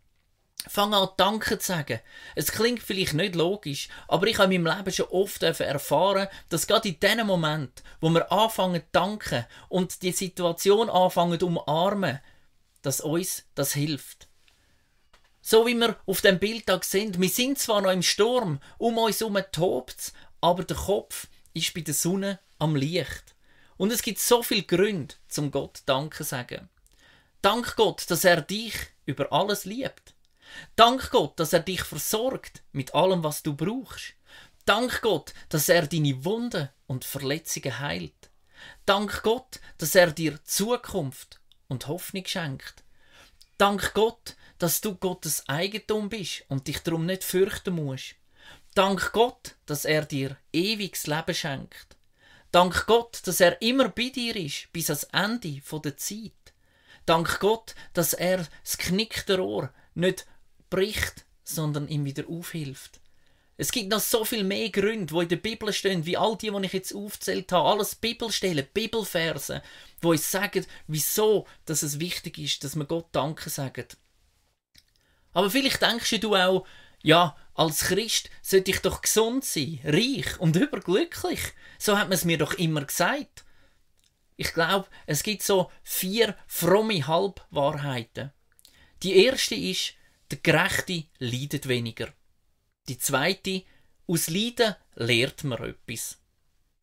Fang 0.68 0.94
an, 0.94 1.08
Danke 1.16 1.58
zu 1.58 1.66
sagen. 1.66 2.00
Es 2.34 2.50
klingt 2.50 2.82
vielleicht 2.82 3.14
nicht 3.14 3.34
logisch, 3.34 3.88
aber 4.08 4.26
ich 4.26 4.38
habe 4.38 4.54
in 4.54 4.62
meinem 4.62 4.78
Leben 4.78 4.92
schon 4.92 5.06
oft 5.06 5.42
erfahren, 5.42 6.28
dass 6.48 6.66
gerade 6.66 6.88
in 6.88 7.00
dem 7.00 7.26
Moment, 7.26 7.82
wo 8.00 8.10
wir 8.10 8.30
anfangen 8.32 8.80
zu 8.80 8.88
danken 8.92 9.46
und 9.68 10.02
die 10.02 10.12
Situation 10.12 10.90
anfangen 10.90 11.38
zu 11.38 11.46
umarmen, 11.46 12.20
dass 12.82 13.00
uns 13.00 13.44
das 13.54 13.74
hilft. 13.74 14.28
So 15.40 15.66
wie 15.66 15.76
wir 15.76 15.96
auf 16.06 16.22
dem 16.22 16.40
Bildtag 16.40 16.84
sind, 16.84 17.20
wir 17.20 17.28
sind 17.28 17.58
zwar 17.58 17.80
noch 17.80 17.92
im 17.92 18.02
Sturm, 18.02 18.58
um 18.78 18.98
uns 18.98 19.20
herum 19.20 19.38
tobt 19.52 20.12
aber 20.40 20.64
der 20.64 20.76
Kopf 20.76 21.28
ist 21.54 21.72
bei 21.74 21.80
der 21.80 21.94
Sonne 21.94 22.40
am 22.58 22.74
Licht. 22.76 23.36
Und 23.76 23.92
es 23.92 24.02
gibt 24.02 24.18
so 24.18 24.42
viele 24.42 24.62
Gründe, 24.64 25.14
zum 25.28 25.50
Gott 25.50 25.82
Danke 25.86 26.24
sagen. 26.24 26.68
Dank 27.42 27.76
Gott, 27.76 28.10
dass 28.10 28.24
er 28.24 28.40
dich 28.40 28.74
über 29.04 29.32
alles 29.32 29.64
liebt. 29.64 30.15
Dank 30.76 31.10
Gott, 31.10 31.38
dass 31.38 31.52
er 31.52 31.60
dich 31.60 31.82
versorgt 31.82 32.62
mit 32.72 32.94
allem, 32.94 33.24
was 33.24 33.42
du 33.42 33.54
brauchst. 33.54 34.14
Dank 34.64 35.00
Gott, 35.02 35.32
dass 35.48 35.68
er 35.68 35.86
deine 35.86 36.24
Wunden 36.24 36.68
und 36.86 37.04
Verletzungen 37.04 37.78
heilt. 37.78 38.30
Dank 38.84 39.22
Gott, 39.22 39.60
dass 39.78 39.94
er 39.94 40.10
dir 40.10 40.42
Zukunft 40.44 41.40
und 41.68 41.86
Hoffnung 41.86 42.26
schenkt. 42.26 42.84
Dank 43.58 43.94
Gott, 43.94 44.36
dass 44.58 44.80
du 44.80 44.94
Gottes 44.94 45.48
Eigentum 45.48 46.08
bist 46.08 46.44
und 46.48 46.66
dich 46.66 46.78
darum 46.80 47.06
nicht 47.06 47.24
fürchten 47.24 47.74
musst. 47.74 48.16
Dank 48.74 49.12
Gott, 49.12 49.54
dass 49.66 49.84
er 49.84 50.04
dir 50.04 50.36
ewiges 50.52 51.06
Leben 51.06 51.34
schenkt. 51.34 51.96
Dank 52.52 52.86
Gott, 52.86 53.20
dass 53.24 53.40
er 53.40 53.60
immer 53.62 53.88
bei 53.88 54.10
dir 54.10 54.36
ist, 54.36 54.72
bis 54.72 54.90
ans 54.90 55.04
Ende 55.04 55.60
der 55.84 55.96
Zeit. 55.96 56.32
Dank 57.06 57.38
Gott, 57.40 57.74
dass 57.92 58.12
er 58.12 58.46
das 58.62 58.78
knickte 58.78 59.38
Rohr 59.38 59.72
nicht 59.94 60.26
bricht, 60.70 61.24
sondern 61.44 61.88
ihm 61.88 62.04
wieder 62.04 62.28
aufhilft. 62.28 63.00
Es 63.58 63.72
gibt 63.72 63.90
noch 63.90 64.00
so 64.00 64.24
viel 64.24 64.44
mehr 64.44 64.68
Gründe, 64.68 65.12
wo 65.12 65.22
in 65.22 65.28
der 65.28 65.36
Bibel 65.36 65.72
stehen, 65.72 66.04
wie 66.04 66.16
all 66.16 66.36
die, 66.36 66.50
die 66.50 66.66
ich 66.66 66.72
jetzt 66.74 66.94
aufzählt 66.94 67.50
habe. 67.52 67.68
Alles 67.68 67.94
Bibelstellen, 67.94 68.66
Bibelverse, 68.72 69.62
wo 70.02 70.10
uns 70.10 70.30
sagen, 70.30 70.66
wieso 70.86 71.46
dass 71.64 71.82
es 71.82 71.98
wichtig 71.98 72.38
ist, 72.38 72.64
dass 72.64 72.76
wir 72.76 72.84
Gott 72.84 73.08
Danke 73.12 73.48
sagen. 73.48 73.86
Aber 75.32 75.50
vielleicht 75.50 75.80
denkst 75.80 76.20
du 76.20 76.36
auch, 76.36 76.66
ja, 77.02 77.36
als 77.54 77.84
Christ 77.84 78.30
sollte 78.42 78.70
ich 78.70 78.80
doch 78.80 79.00
gesund 79.00 79.44
sein, 79.44 79.80
reich 79.84 80.38
und 80.38 80.56
überglücklich. 80.56 81.40
So 81.78 81.96
hat 81.96 82.08
man 82.08 82.14
es 82.14 82.24
mir 82.24 82.36
doch 82.36 82.54
immer 82.54 82.84
gesagt. 82.84 83.44
Ich 84.36 84.52
glaube, 84.52 84.88
es 85.06 85.22
gibt 85.22 85.42
so 85.42 85.70
vier 85.82 86.36
fromme 86.46 87.06
Halbwahrheiten. 87.06 88.32
Die 89.02 89.24
erste 89.24 89.54
ist, 89.54 89.94
der 90.30 90.38
Gerechte 90.38 91.04
leidet 91.18 91.68
weniger. 91.68 92.12
Die 92.88 92.98
zweite, 92.98 93.62
aus 94.06 94.28
Leiden 94.28 94.74
lehrt 94.94 95.44
man 95.44 95.62
etwas. 95.62 96.18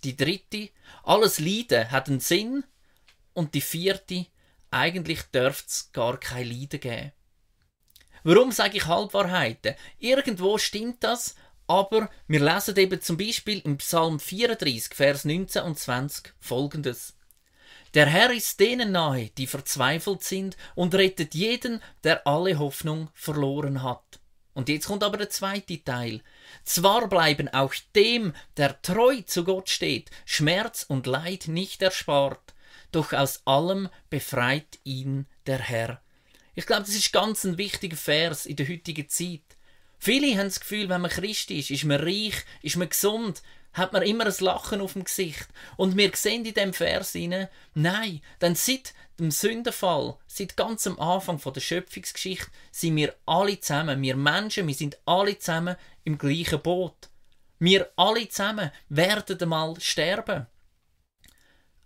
Die 0.04 0.18
dritte, 0.18 0.70
alles 1.04 1.40
Leiden 1.40 1.90
hat 1.92 2.10
einen 2.10 2.20
Sinn. 2.20 2.64
Und 3.34 3.56
die 3.56 3.62
vierte, 3.62 4.28
eigentlich 4.70 5.22
dürfte 5.24 5.68
es 5.68 5.92
gar 5.92 6.20
kein 6.20 6.48
Leiden 6.48 6.80
geben. 6.80 7.12
Warum 8.24 8.52
sage 8.52 8.78
ich 8.78 8.86
Halbwahrheiten? 8.86 9.76
Irgendwo 10.00 10.58
stimmt 10.58 11.04
das, 11.04 11.36
aber 11.68 12.10
wir 12.28 12.40
lesen 12.40 12.78
eben 12.78 13.02
zum 13.02 13.18
Beispiel 13.18 13.60
im 13.60 13.78
Psalm 13.78 14.20
34, 14.20 14.94
Vers 14.94 15.26
19 15.26 15.64
und 15.64 15.80
20 15.80 16.34
folgendes. 16.40 17.16
Der 17.94 18.08
Herr 18.08 18.32
ist 18.32 18.60
denen 18.60 18.92
nahe, 18.92 19.30
die 19.38 19.46
verzweifelt 19.46 20.24
sind, 20.24 20.58
und 20.74 20.96
rettet 20.96 21.36
jeden, 21.36 21.82
der 22.04 22.26
alle 22.26 22.58
Hoffnung 22.58 23.10
verloren 23.14 23.84
hat. 23.84 24.20
Und 24.54 24.70
jetzt 24.70 24.88
kommt 24.88 25.04
aber 25.04 25.18
der 25.18 25.30
zweite 25.30 25.84
Teil. 25.84 26.22
Zwar 26.64 27.08
bleiben 27.08 27.50
auch 27.50 27.74
dem, 27.96 28.34
der 28.58 28.82
treu 28.82 29.22
zu 29.22 29.44
Gott 29.44 29.70
steht, 29.70 30.10
Schmerz 30.26 30.86
und 30.88 31.08
Leid 31.08 31.48
nicht 31.48 31.82
erspart, 31.82 32.54
doch 32.92 33.14
aus 33.14 33.42
allem 33.46 33.90
befreit 34.10 34.80
ihn 34.84 35.28
der 35.48 35.60
Herr. 35.60 36.02
Ich 36.56 36.68
glaube, 36.68 36.84
das 36.84 36.96
ist 36.96 37.14
ganz 37.14 37.44
ein 37.44 37.58
wichtiger 37.58 37.98
Vers 37.98 38.46
in 38.46 38.56
der 38.56 38.68
heutigen 38.68 39.10
Zeit. 39.10 39.42
Viele 39.98 40.38
haben 40.38 40.48
das 40.48 40.60
Gefühl, 40.60 40.90
wenn 40.90 41.02
man 41.02 41.10
Christ 41.10 41.50
ist, 41.50 41.72
ist 41.72 41.86
man 41.86 42.02
reich, 42.02 42.36
ist 42.62 42.76
man 42.76 42.90
gesund, 42.90 43.42
hat 43.74 43.94
man 43.94 44.04
immer 44.04 44.26
ein 44.26 44.34
Lachen 44.40 44.82
auf 44.82 44.94
dem 44.94 45.04
Gesicht. 45.04 45.48
Und 45.78 45.98
wir 45.98 46.12
sehen 46.16 46.46
in 46.46 46.54
dem 46.54 46.74
Vers 46.74 47.12
hinein, 47.14 47.50
nein, 47.74 48.22
denn 48.42 48.56
seit 48.56 48.94
dem 49.20 49.32
Sündenfall, 49.32 50.18
seit 50.28 50.58
ganz 50.58 50.88
am 50.88 51.00
Anfang 51.00 51.40
von 51.40 51.54
der 51.54 51.62
Schöpfungsgeschichte, 51.62 52.52
sind 52.72 52.96
wir 52.96 53.16
alle 53.26 53.60
zusammen, 53.60 54.02
wir 54.02 54.16
Menschen, 54.16 54.68
wir 54.68 54.76
sind 54.76 54.98
alle 55.06 55.38
zusammen 55.38 55.76
im 56.04 56.18
gleichen 56.18 56.62
Boot. 56.62 57.10
Wir 57.60 57.92
alle 57.96 58.28
zusammen 58.30 58.72
werden 58.90 59.42
einmal 59.42 59.80
sterben. 59.80 60.48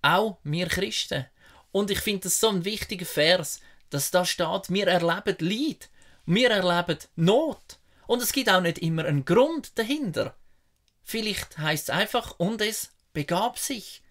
Auch 0.02 0.40
wir 0.44 0.68
Christen. 0.68 1.26
Und 1.72 1.92
ich 1.92 2.00
finde 2.00 2.22
das 2.22 2.40
so 2.40 2.50
ein 2.50 2.66
wichtiger 2.66 3.06
Vers, 3.06 3.62
dass 3.90 4.12
da 4.12 4.26
steht, 4.26 4.70
wir 4.70 4.88
erleben 4.88 5.38
Leid, 5.40 5.90
wir 6.26 6.50
erleben 6.50 6.98
Not. 7.16 7.80
Und 8.08 8.22
es 8.22 8.32
gibt 8.32 8.50
auch 8.50 8.62
nicht 8.62 8.80
immer 8.80 9.06
einen 9.06 9.26
Grund 9.26 9.78
dahinter. 9.78 10.36
Vielleicht 11.10 11.58
heißt 11.58 11.88
es 11.88 11.96
einfach, 11.96 12.36
und 12.38 12.62
es 12.62 12.92
begab 13.14 13.58
sich, 13.58 14.02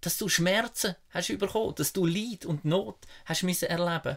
dass 0.00 0.16
du 0.16 0.30
Schmerzen 0.30 0.96
hast 1.10 1.28
bekommen, 1.38 1.74
dass 1.74 1.92
du 1.92 2.06
Leid 2.06 2.46
und 2.46 2.64
Not 2.64 2.96
hast 3.26 3.42
müssen 3.42 3.68
erleben. 3.68 4.16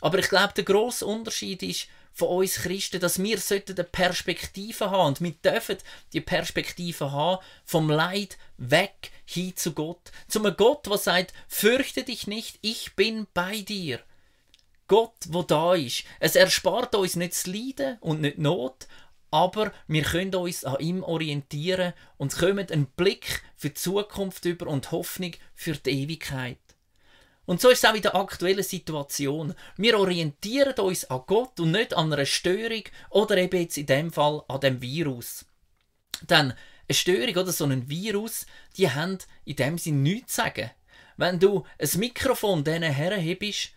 Aber 0.00 0.18
ich 0.20 0.28
glaube, 0.28 0.54
der 0.54 0.62
grosse 0.62 1.04
Unterschied 1.04 1.64
ist 1.64 1.88
von 2.12 2.28
uns 2.28 2.62
Christen, 2.62 3.00
dass 3.00 3.20
wir 3.20 3.40
eine 3.50 3.84
Perspektive 3.84 4.88
haben 4.92 5.08
und 5.08 5.20
wir 5.20 5.32
dürfen 5.32 5.78
die 6.12 6.20
Perspektive 6.20 7.10
haben 7.10 7.42
vom 7.64 7.90
Leid 7.90 8.38
weg 8.56 9.10
hin 9.24 9.56
zu 9.56 9.72
Gott, 9.72 10.12
zum 10.28 10.44
Gott, 10.56 10.86
der 10.86 10.96
sagt: 10.96 11.34
Fürchte 11.48 12.04
dich 12.04 12.28
nicht, 12.28 12.60
ich 12.60 12.94
bin 12.94 13.26
bei 13.34 13.62
dir. 13.62 13.98
Gott, 14.86 15.16
wo 15.28 15.42
da 15.42 15.74
ist. 15.74 16.04
Es 16.20 16.36
erspart 16.36 16.94
uns 16.94 17.16
nicht 17.16 17.32
das 17.32 17.46
Leiden 17.46 17.98
und 18.00 18.20
nicht 18.20 18.38
Not, 18.38 18.86
aber 19.34 19.72
wir 19.88 20.04
können 20.04 20.32
uns 20.32 20.64
an 20.64 20.78
ihm 20.78 21.02
orientieren 21.02 21.92
und 22.18 22.38
kommen 22.38 22.70
einen 22.70 22.86
Blick 22.86 23.42
für 23.56 23.70
die 23.70 23.74
Zukunft 23.74 24.44
über 24.44 24.68
und 24.68 24.92
Hoffnung 24.92 25.32
für 25.56 25.72
die 25.72 25.90
Ewigkeit. 25.90 26.60
Und 27.44 27.60
so 27.60 27.68
ist 27.68 27.82
es 27.82 27.90
auch 27.90 27.96
in 27.96 28.02
der 28.02 28.14
aktuellen 28.14 28.62
Situation. 28.62 29.56
Wir 29.76 29.98
orientieren 29.98 30.78
uns 30.78 31.10
an 31.10 31.22
Gott 31.26 31.58
und 31.58 31.72
nicht 31.72 31.94
an 31.94 32.12
einer 32.12 32.24
Störung 32.26 32.84
oder 33.10 33.36
eben 33.36 33.60
jetzt 33.60 33.76
in 33.76 33.86
dem 33.86 34.12
Fall 34.12 34.44
an 34.46 34.60
dem 34.60 34.80
Virus. 34.80 35.44
Denn 36.22 36.52
eine 36.52 36.94
Störung 36.94 37.34
oder 37.34 37.50
so 37.50 37.64
ein 37.64 37.90
Virus, 37.90 38.46
die 38.76 38.88
haben 38.88 39.18
in 39.44 39.56
dem 39.56 39.78
Sinne 39.78 39.98
nichts 39.98 40.34
zu 40.34 40.42
sagen. 40.42 40.70
Wenn 41.16 41.40
du 41.40 41.64
ein 41.80 41.90
Mikrofon 41.98 42.62
denen 42.62 42.92
herhebst, 42.92 43.70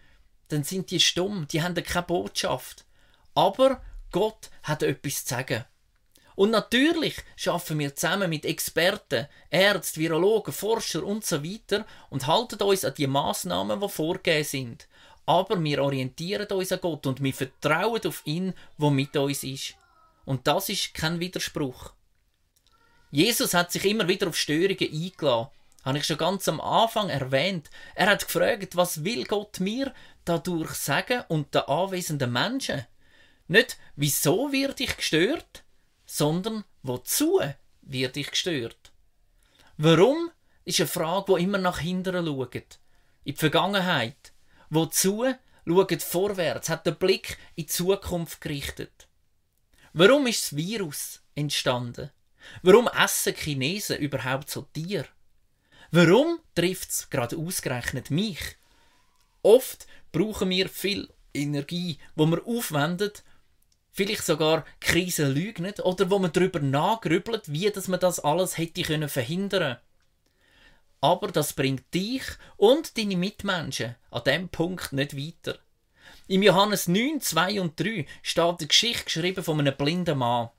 dann 0.49 0.63
sind 0.63 0.91
die 0.91 0.99
stumm, 0.99 1.47
die 1.47 1.63
haben 1.63 1.73
keine 1.83 2.05
Botschaft. 2.05 2.85
Aber 3.33 3.81
Gott 4.17 4.49
hat 4.63 4.81
etwas 4.81 5.25
zu 5.25 5.35
sagen. 5.35 5.63
Und 6.33 6.49
natürlich 6.49 7.17
schaffen 7.35 7.77
wir 7.77 7.95
zusammen 7.95 8.31
mit 8.31 8.45
Experten, 8.45 9.27
Ärzten, 9.51 9.99
Virologen, 9.99 10.51
Forscher 10.51 11.03
und 11.03 11.23
so 11.23 11.43
weiter 11.43 11.85
und 12.09 12.25
halten 12.25 12.59
uns 12.63 12.83
an 12.83 12.95
die 12.97 13.05
Maßnahmen, 13.05 13.79
die 13.79 13.89
vorgegeben 13.89 14.43
sind. 14.43 14.87
Aber 15.27 15.63
wir 15.63 15.83
orientieren 15.83 16.47
uns 16.47 16.71
an 16.71 16.81
Gott 16.81 17.05
und 17.05 17.21
wir 17.21 17.33
vertrauen 17.33 18.07
auf 18.07 18.23
ihn, 18.25 18.55
der 18.79 18.89
mit 18.89 19.15
uns 19.15 19.43
ist. 19.43 19.75
Und 20.25 20.47
das 20.47 20.69
ist 20.69 20.95
kein 20.95 21.19
Widerspruch. 21.19 21.93
Jesus 23.11 23.53
hat 23.53 23.71
sich 23.71 23.85
immer 23.85 24.07
wieder 24.07 24.29
auf 24.29 24.35
Störungen 24.35 24.79
eingeladen. 24.79 25.49
Habe 25.85 25.99
ich 25.99 26.05
schon 26.05 26.17
ganz 26.17 26.47
am 26.47 26.59
Anfang 26.59 27.09
erwähnt. 27.09 27.69
Er 27.93 28.07
hat 28.07 28.25
gefragt, 28.25 28.75
was 28.75 29.03
will 29.03 29.25
Gott 29.25 29.59
mir 29.59 29.93
dadurch 30.25 30.73
sagen 30.73 31.23
und 31.27 31.53
den 31.53 31.61
anwesenden 31.61 32.31
Menschen? 32.31 32.87
Nicht, 33.47 33.77
wieso 33.95 34.51
wird 34.51 34.79
ich 34.79 34.97
gestört, 34.97 35.63
sondern 36.05 36.63
wozu 36.83 37.39
wird 37.81 38.17
ich 38.17 38.31
gestört? 38.31 38.91
Warum 39.77 40.31
ist 40.67 40.81
eine 40.81 40.87
Frage, 40.87 41.33
die 41.33 41.43
immer 41.43 41.57
nach 41.57 41.79
hinten 41.79 42.25
schaut. 42.25 42.55
In 42.55 42.69
die 43.23 43.33
Vergangenheit. 43.33 44.33
Wozu 44.69 45.25
schaut 45.65 46.03
vorwärts, 46.03 46.67
hat 46.67 46.85
den 46.85 46.97
Blick 46.97 47.37
in 47.55 47.63
die 47.63 47.67
Zukunft 47.67 48.41
gerichtet. 48.41 49.07
Warum 49.93 50.27
ist 50.27 50.43
das 50.43 50.57
Virus 50.57 51.21
entstanden? 51.35 52.11
Warum 52.63 52.87
essen 52.87 53.33
Chinesen 53.33 53.97
überhaupt 53.99 54.49
so 54.49 54.63
Tier? 54.73 55.05
Warum 55.91 56.39
trifft 56.53 56.89
es 56.89 57.09
gerade 57.09 57.37
ausgerechnet 57.37 58.11
mich? 58.11 58.57
Oft 59.43 59.87
brauchen 60.11 60.49
wir 60.49 60.67
viel 60.67 61.09
Energie, 61.33 61.97
wo 62.15 62.25
wir 62.25 62.45
aufwenden, 62.45 63.13
vielleicht 63.97 64.25
sogar 64.25 64.63
Krisen 64.79 65.33
leugnen 65.33 65.73
oder 65.81 66.09
wo 66.11 66.19
man 66.19 66.31
darüber 66.31 66.59
nachgrübelt, 66.59 67.51
wie 67.51 67.69
dass 67.71 67.87
man 67.87 67.99
das 67.99 68.19
alles 68.19 68.57
hätte 68.57 68.83
können 68.83 69.09
verhindern 69.09 69.77
Aber 71.01 71.29
das 71.29 71.53
bringt 71.53 71.91
dich 71.93 72.21
und 72.57 72.95
deine 72.97 73.17
Mitmenschen 73.17 73.95
an 74.11 74.23
dem 74.23 74.49
Punkt 74.49 74.93
nicht 74.93 75.17
weiter. 75.17 75.57
Im 76.27 76.43
Johannes 76.43 76.87
9, 76.87 77.21
2 77.21 77.59
und 77.59 77.79
3 77.79 78.05
steht 78.21 78.59
eine 78.59 78.67
Geschichte 78.67 79.05
geschrieben 79.05 79.43
von 79.43 79.59
einem 79.59 79.75
blinden 79.75 80.19
Mann. 80.19 80.49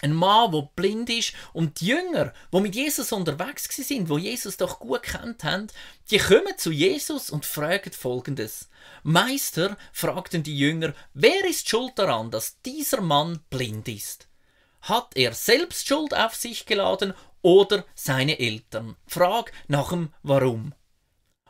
Ein 0.00 0.14
Mann, 0.14 0.50
der 0.50 0.68
blind 0.74 1.10
ist 1.10 1.34
und 1.52 1.80
die 1.80 1.86
Jünger, 1.86 2.32
die 2.52 2.60
mit 2.60 2.74
Jesus 2.74 3.12
unterwegs 3.12 3.64
sind, 3.64 4.08
wo 4.08 4.18
Jesus 4.18 4.56
doch 4.56 4.80
gut 4.80 5.02
kennt 5.02 5.44
haben, 5.44 5.68
die 6.10 6.18
kommen 6.18 6.56
zu 6.56 6.72
Jesus 6.72 7.30
und 7.30 7.46
fragen 7.46 7.92
folgendes. 7.92 8.68
Meister, 9.04 9.76
fragten 9.92 10.42
die 10.42 10.58
Jünger, 10.58 10.94
wer 11.14 11.44
ist 11.44 11.68
schuld 11.68 11.92
daran, 11.96 12.30
dass 12.30 12.60
dieser 12.62 13.00
Mann 13.00 13.40
blind 13.50 13.86
ist? 13.86 14.28
Hat 14.80 15.12
er 15.14 15.34
selbst 15.34 15.86
Schuld 15.86 16.14
auf 16.14 16.34
sich 16.34 16.66
geladen 16.66 17.14
oder 17.40 17.84
seine 17.94 18.40
Eltern? 18.40 18.96
Frag 19.06 19.52
nach 19.68 19.90
dem 19.90 20.12
Warum. 20.24 20.74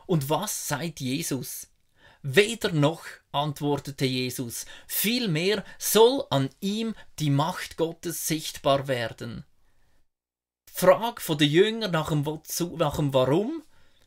Und 0.05 0.29
was 0.29 0.67
sagt 0.67 0.99
Jesus? 0.99 1.67
Weder 2.23 2.71
noch, 2.71 3.03
antwortete 3.31 4.05
Jesus, 4.05 4.65
vielmehr 4.87 5.63
soll 5.77 6.25
an 6.29 6.49
ihm 6.61 6.95
die 7.19 7.29
Macht 7.29 7.77
Gottes 7.77 8.27
sichtbar 8.27 8.87
werden. 8.87 9.45
Frag 10.71 11.21
von 11.21 11.37
den 11.37 11.49
Jüngern 11.49 11.91
nach 11.91 12.09
dem, 12.09 12.25
Wozu, 12.25 12.75
nach 12.77 12.95
dem 12.95 13.13
Warum 13.13 13.61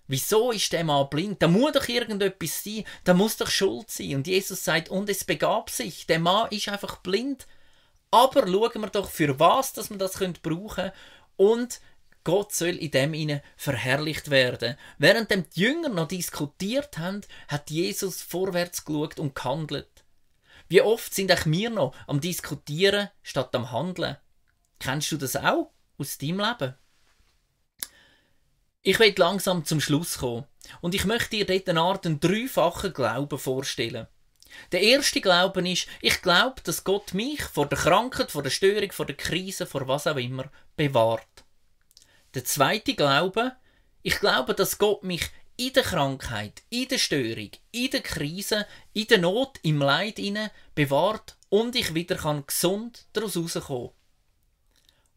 Wieso 0.09 0.53
ist 0.53 0.73
der 0.73 0.85
Mann 0.85 1.09
blind? 1.11 1.43
Da 1.43 1.49
muss 1.49 1.73
doch 1.73 1.89
irgendetwas 1.89 2.63
sein, 2.63 2.85
da 3.05 3.13
muss 3.13 3.37
doch 3.37 3.49
Schuld 3.49 3.91
sein. 3.91 4.15
Und 4.15 4.27
Jesus 4.27 4.65
sagt, 4.65 4.89
und 4.89 5.09
es 5.11 5.25
begab 5.25 5.71
sich, 5.71 6.07
der 6.07 6.21
Mann 6.21 6.49
ist 6.51 6.69
einfach 6.69 6.99
blind. 6.99 7.47
Aber 8.11 8.47
schauen 8.47 8.81
wir 8.83 8.91
doch, 8.91 9.11
für 9.11 9.39
was 9.41 9.73
dass 9.73 9.91
wir 9.91 9.99
das 9.99 10.15
brauchen 10.15 10.43
können. 10.43 10.93
Und 11.37 11.81
Gott 12.27 12.53
soll 12.53 12.71
in 12.71 12.91
dem 12.91 13.15
ihnen 13.15 13.41
verherrlicht 13.57 14.31
werden. 14.31 14.77
Während 14.99 15.31
die 15.31 15.45
Jünger 15.61 15.91
noch 15.91 16.09
diskutiert 16.09 16.99
haben, 16.99 17.21
hat 17.47 17.71
Jesus 17.71 18.21
vorwärts 18.21 18.85
geschaut 18.85 19.21
und 19.21 19.37
gehandelt. 19.37 20.05
Wie 20.67 20.83
oft 20.83 21.15
sind 21.15 21.31
auch 21.31 21.47
wir 21.47 21.71
noch 21.71 21.95
am 22.09 22.21
Diskutieren 22.21 23.11
statt 23.23 23.55
am 23.55 23.71
Handeln? 23.71 24.17
Kennst 24.81 25.13
du 25.13 25.19
das 25.19 25.37
auch 25.37 25.71
aus 25.99 26.19
deinem 26.19 26.41
Leben? 26.41 26.75
Ich 28.83 28.99
will 28.99 29.15
langsam 29.17 29.65
zum 29.65 29.81
Schluss 29.81 30.19
kommen 30.19 30.47
und 30.81 30.97
ich 30.97 31.05
möchte 31.05 31.37
dir 31.37 31.47
dort 31.47 31.69
eine 31.69 31.81
Art 31.81 32.07
einen 32.07 32.19
dreifachen 32.19 32.93
Glauben 32.93 33.39
vorstellen. 33.39 34.09
Der 34.73 34.81
erste 34.81 35.21
Glauben 35.21 35.65
ist, 35.65 35.87
ich 36.03 36.23
glaube, 36.23 36.61
dass 36.65 36.83
Gott 36.83 37.15
mich 37.15 37.45
vor 37.45 37.67
der 37.67 37.79
Krankheit, 37.79 38.33
vor 38.33 38.43
der 38.43 38.51
Störung, 38.51 38.91
vor 38.91 39.07
der 39.07 39.17
Krise, 39.17 39.65
vor 39.65 39.87
was 39.87 40.09
auch 40.09 40.17
immer 40.17 40.51
bewahrt. 40.75 41.46
Der 42.37 42.45
zweite 42.45 42.93
Glaube, 42.93 43.57
ich 44.03 44.21
glaube, 44.21 44.53
dass 44.53 44.77
Gott 44.77 45.03
mich 45.03 45.31
in 45.57 45.73
der 45.73 45.83
Krankheit, 45.83 46.65
in 46.69 46.87
der 46.87 46.99
Störung, 46.99 47.49
in 47.73 47.91
der 47.91 48.03
Krise, 48.03 48.67
in 48.93 49.07
der 49.07 49.17
Not, 49.17 49.59
im 49.63 49.81
Leid 49.81 50.19
inne 50.19 50.51
bewahrt 50.75 51.39
und 51.49 51.75
ich 51.75 51.95
wieder 51.95 52.17
kann 52.17 52.45
gesund 52.47 53.07
daraus 53.15 53.39
rauskommen. 53.39 53.89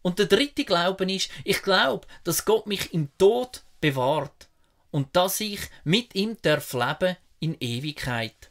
Und 0.02 0.18
der 0.18 0.28
dritte 0.28 0.64
Glaube 0.64 1.12
ist, 1.12 1.30
ich 1.44 1.62
glaube, 1.62 2.08
dass 2.24 2.46
Gott 2.46 2.68
mich 2.68 2.94
im 2.94 3.10
Tod 3.18 3.64
bewahrt 3.82 4.48
und 4.90 5.14
dass 5.14 5.42
ich 5.42 5.60
mit 5.84 6.16
ihm 6.16 6.38
darf 6.42 6.72
leben 6.72 7.18
in 7.42 7.58
Ewigkeit. 7.60 8.50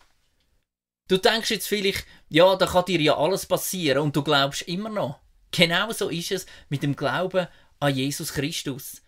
Du 1.09 1.17
denkst 1.17 1.53
jetzt 1.53 1.69
vielleicht, 1.69 2.05
ja, 2.29 2.55
da 2.55 2.67
kann 2.67 2.85
dir 2.85 3.01
ja 3.01 3.17
alles 3.17 3.47
passieren 3.47 4.03
und 4.03 4.15
du 4.15 4.23
glaubst 4.23 4.61
immer 4.69 4.91
noch. 4.91 5.21
Genau 5.53 5.91
so 5.93 6.11
ist 6.11 6.33
es 6.33 6.45
mit 6.69 6.83
dem 6.83 6.95
Glauben 6.95 7.49
an 7.81 7.95
Jesus 7.95 8.33
Christus. 8.33 9.03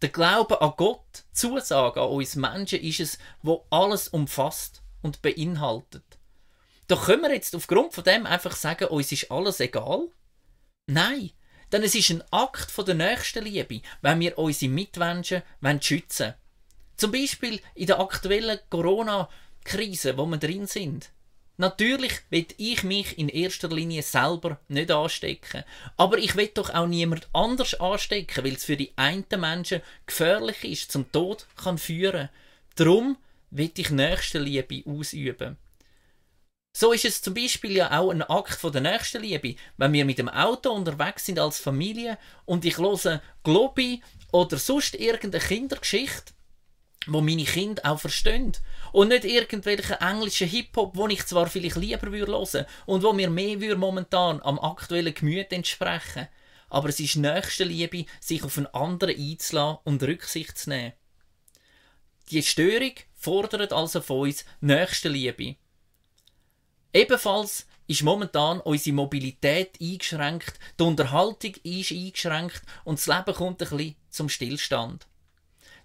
Der 0.00 0.08
Glaube 0.10 0.60
an 0.60 0.74
Gott, 0.76 1.24
Zusage 1.32 2.00
an 2.00 2.08
uns 2.08 2.36
Menschen 2.36 2.80
ist 2.80 3.00
es, 3.00 3.18
wo 3.42 3.66
alles 3.70 4.08
umfasst 4.08 4.82
und 5.02 5.22
beinhaltet. 5.22 6.18
Doch 6.86 7.06
können 7.06 7.22
wir 7.22 7.34
jetzt 7.34 7.54
aufgrund 7.54 7.92
von 7.92 8.04
dem 8.04 8.24
einfach 8.24 8.56
sagen, 8.56 8.88
uns 8.88 9.12
ist 9.12 9.30
alles 9.30 9.60
egal? 9.60 10.08
Nein, 10.86 11.32
denn 11.72 11.82
es 11.82 11.94
ist 11.94 12.10
ein 12.10 12.22
Akt 12.30 12.70
von 12.70 12.86
der 12.86 12.94
Nächstenliebe, 12.94 13.82
wenn 14.00 14.20
wir 14.20 14.38
unsere 14.38 14.72
Mitmenschen 14.72 15.42
schützen 15.80 16.28
wollen. 16.28 16.34
Zum 16.96 17.12
Beispiel 17.12 17.60
in 17.74 17.86
der 17.86 18.00
aktuellen 18.00 18.58
Corona-Krise, 18.70 20.16
wo 20.16 20.26
wir 20.26 20.38
drin 20.38 20.66
sind. 20.66 21.10
Natürlich 21.60 22.12
will 22.30 22.46
ich 22.56 22.84
mich 22.84 23.18
in 23.18 23.28
erster 23.28 23.68
Linie 23.68 24.02
selber 24.02 24.60
nicht 24.68 24.92
anstecken. 24.92 25.64
Aber 25.96 26.16
ich 26.16 26.36
will 26.36 26.50
doch 26.54 26.72
auch 26.72 26.86
niemand 26.86 27.28
anders 27.32 27.74
anstecken, 27.80 28.44
weil 28.44 28.54
es 28.54 28.64
für 28.64 28.76
die 28.76 28.92
einen 28.94 29.24
Menschen 29.36 29.82
gefährlich 30.06 30.62
ist, 30.62 30.92
zum 30.92 31.10
Tod 31.10 31.48
kann 31.56 31.76
führen. 31.76 32.28
Darum 32.76 33.16
will 33.50 33.72
ich 33.76 33.90
Nächstenliebe 33.90 34.84
ausüben. 34.86 35.56
So 36.76 36.92
ist 36.92 37.04
es 37.04 37.22
zum 37.22 37.34
Beispiel 37.34 37.72
ja 37.72 37.98
auch 37.98 38.10
ein 38.10 38.22
Akt 38.22 38.54
von 38.54 38.70
der 38.70 38.82
Nächstenliebe, 38.82 39.56
wenn 39.78 39.92
wir 39.92 40.04
mit 40.04 40.18
dem 40.18 40.28
Auto 40.28 40.70
unterwegs 40.70 41.26
sind 41.26 41.40
als 41.40 41.58
Familie 41.58 42.18
und 42.44 42.64
ich 42.64 42.78
höre 42.78 43.20
Globi 43.42 44.00
oder 44.30 44.58
sonst 44.58 44.94
irgendeine 44.94 45.42
Kindergeschichte, 45.42 46.34
wo 47.06 47.20
meine 47.20 47.44
Kinder 47.44 47.82
auch 47.84 48.00
verstehen. 48.00 48.52
Und 48.92 49.08
nicht 49.08 49.24
irgendwelche 49.24 50.00
englischen 50.00 50.48
Hip-Hop, 50.48 50.96
wo 50.96 51.06
ich 51.08 51.24
zwar 51.26 51.46
vielleicht 51.46 51.76
lieber 51.76 52.10
hören 52.10 52.28
würde 52.28 52.66
und 52.86 53.02
wo 53.02 53.12
mir 53.12 53.30
mehr 53.30 53.60
würde 53.60 53.76
momentan 53.76 54.40
am 54.42 54.58
aktuellen 54.58 55.14
Gemüt 55.14 55.52
entsprechen. 55.52 56.28
Aber 56.70 56.88
es 56.88 57.00
ist 57.00 57.16
Nächstenliebe, 57.16 58.04
sich 58.20 58.42
auf 58.42 58.58
einen 58.58 58.66
anderen 58.68 59.16
einzulassen 59.16 59.78
und 59.84 60.02
Rücksicht 60.02 60.58
zu 60.58 60.70
nehmen. 60.70 60.92
Die 62.30 62.42
Störung 62.42 62.92
fordert 63.14 63.72
also 63.72 64.02
von 64.02 64.28
uns 64.28 64.44
Nächstenliebe. 64.60 65.56
Ebenfalls 66.92 67.66
ist 67.86 68.02
momentan 68.02 68.60
unsere 68.60 68.94
Mobilität 68.94 69.78
eingeschränkt, 69.80 70.58
die 70.78 70.82
Unterhaltung 70.82 71.54
ist 71.62 71.90
eingeschränkt 71.90 72.62
und 72.84 72.98
das 72.98 73.06
Leben 73.06 73.34
kommt 73.34 73.62
ein 73.62 73.68
bisschen 73.68 73.96
zum 74.10 74.28
Stillstand. 74.28 75.06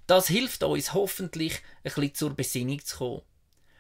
Das 0.08 0.28
hilft 0.28 0.64
uns 0.64 0.94
hoffentlich, 0.94 1.54
ein 1.54 1.84
bisschen 1.84 2.16
zur 2.16 2.36
Besinnung 2.36 2.84
zu 2.84 2.98
kommen. 2.98 3.22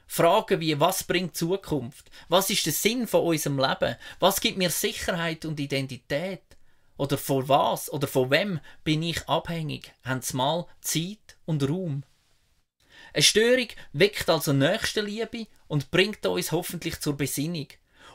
Fragen 0.08 0.60
wie, 0.60 0.80
was 0.80 1.04
bringt 1.04 1.36
Zukunft? 1.36 2.12
Was 2.30 2.50
ist 2.50 2.66
der 2.66 2.74
Sinn 2.74 3.08
von 3.08 3.24
unserem 3.24 3.58
Leben? 3.58 3.96
Was 4.20 4.42
gibt 4.42 4.58
mir 4.58 4.70
Sicherheit 4.70 5.44
und 5.46 5.60
Identität? 5.60 6.44
Oder 6.98 7.18
von 7.18 7.50
was 7.50 7.92
oder 7.92 8.08
von 8.08 8.30
wem 8.30 8.60
bin 8.84 9.02
ich 9.02 9.28
abhängig? 9.28 9.92
Haben 10.04 10.22
sie 10.22 10.38
mal 10.38 10.68
Zeit 10.82 11.38
und 11.46 11.68
Raum? 11.68 12.04
Eine 13.14 13.24
Störung 13.24 13.68
weckt 13.92 14.30
also 14.30 14.54
Nächstenliebe 14.54 15.48
und 15.68 15.92
bringt 15.92 16.26
uns 16.26 16.52
hoffentlich 16.52 17.00
zur 17.00 17.18
Besinnung. 17.18 17.68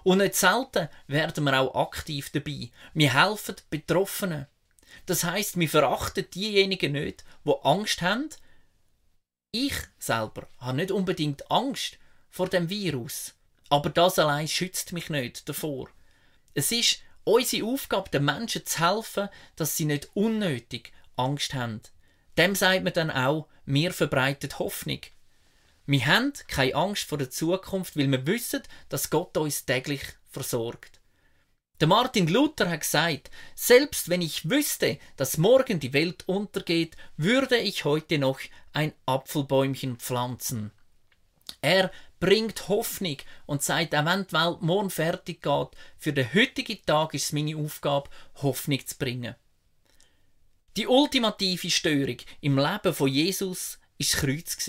Und 0.05 0.19
nicht 0.19 0.37
selten 0.37 0.89
werden 1.07 1.45
wir 1.45 1.61
auch 1.61 1.75
aktiv 1.75 2.31
dabei. 2.31 2.71
Wir 2.95 3.15
helfen 3.15 3.57
Betroffenen. 3.71 4.47
Das 5.09 5.25
heißt, 5.25 5.59
wir 5.59 5.71
verachten 5.71 6.27
diejenigen 6.35 6.93
nicht, 6.93 7.25
wo 7.43 7.53
Angst 7.63 8.03
haben. 8.03 8.29
Ich 9.53 9.73
selber 9.99 10.47
habe 10.59 10.77
nicht 10.77 10.91
unbedingt 10.91 11.51
Angst 11.51 11.97
vor 12.29 12.51
dem 12.51 12.69
Virus, 12.69 13.33
aber 13.71 13.89
das 13.89 14.19
allein 14.19 14.47
schützt 14.47 14.93
mich 14.93 15.09
nicht 15.09 15.49
davor. 15.49 15.89
Es 16.53 16.71
ist 16.73 17.01
unsere 17.25 17.67
Aufgabe, 17.67 18.11
den 18.11 18.27
Menschen 18.27 18.67
zu 18.67 18.81
helfen, 18.81 19.31
dass 19.57 19.79
sie 19.79 19.87
nicht 19.87 20.11
unnötig 20.13 20.93
Angst 21.17 21.55
haben. 21.55 21.81
Dem 22.37 22.55
sagt 22.55 22.85
man 22.85 22.93
dann 22.93 23.11
auch, 23.11 23.49
mir 23.65 23.95
verbreitet 23.95 24.59
Hoffnung. 24.59 25.01
Wir 25.87 26.05
haben 26.05 26.35
keine 26.49 26.75
Angst 26.75 27.05
vor 27.05 27.17
der 27.17 27.31
Zukunft, 27.31 27.97
weil 27.97 28.11
wir 28.11 28.27
wissen, 28.27 28.63
dass 28.91 29.09
Gott 29.09 29.39
uns 29.39 29.65
täglich 29.65 30.03
versorgt. 30.31 30.98
Der 31.81 31.87
Martin 31.87 32.27
Luther 32.27 32.69
hat 32.69 32.81
gesagt, 32.81 33.31
selbst 33.55 34.09
wenn 34.09 34.21
ich 34.21 34.51
wüsste, 34.51 34.99
dass 35.17 35.39
morgen 35.39 35.79
die 35.79 35.93
Welt 35.93 36.25
untergeht, 36.27 36.97
würde 37.17 37.57
ich 37.59 37.85
heute 37.85 38.19
noch 38.19 38.41
ein 38.73 38.93
Apfelbäumchen 39.07 39.97
pflanzen. 39.97 40.73
Er 41.61 41.93
bringt 42.19 42.69
Hoffnung 42.69 43.19
und 43.47 43.63
sagt, 43.63 43.95
auch 43.95 44.05
wenn 44.05 44.27
die 44.27 44.33
Welt 44.33 44.61
morgen 44.61 44.91
fertig 44.91 45.41
geht, 45.41 45.69
für 45.99 46.13
den 46.13 46.35
heutigen 46.35 46.85
Tag 46.85 47.15
ist 47.15 47.27
es 47.27 47.33
meine 47.33 47.57
Aufgabe, 47.57 48.11
Hoffnung 48.43 48.85
zu 48.85 48.97
bringen. 48.99 49.37
Die 50.77 50.89
ultimative 50.89 51.71
Störung 51.71 52.17
im 52.41 52.59
Leben 52.59 52.95
von 52.95 53.09
Jesus 53.09 53.79
ist 53.99 54.15
das 54.15 54.21
Kreuz. 54.21 54.69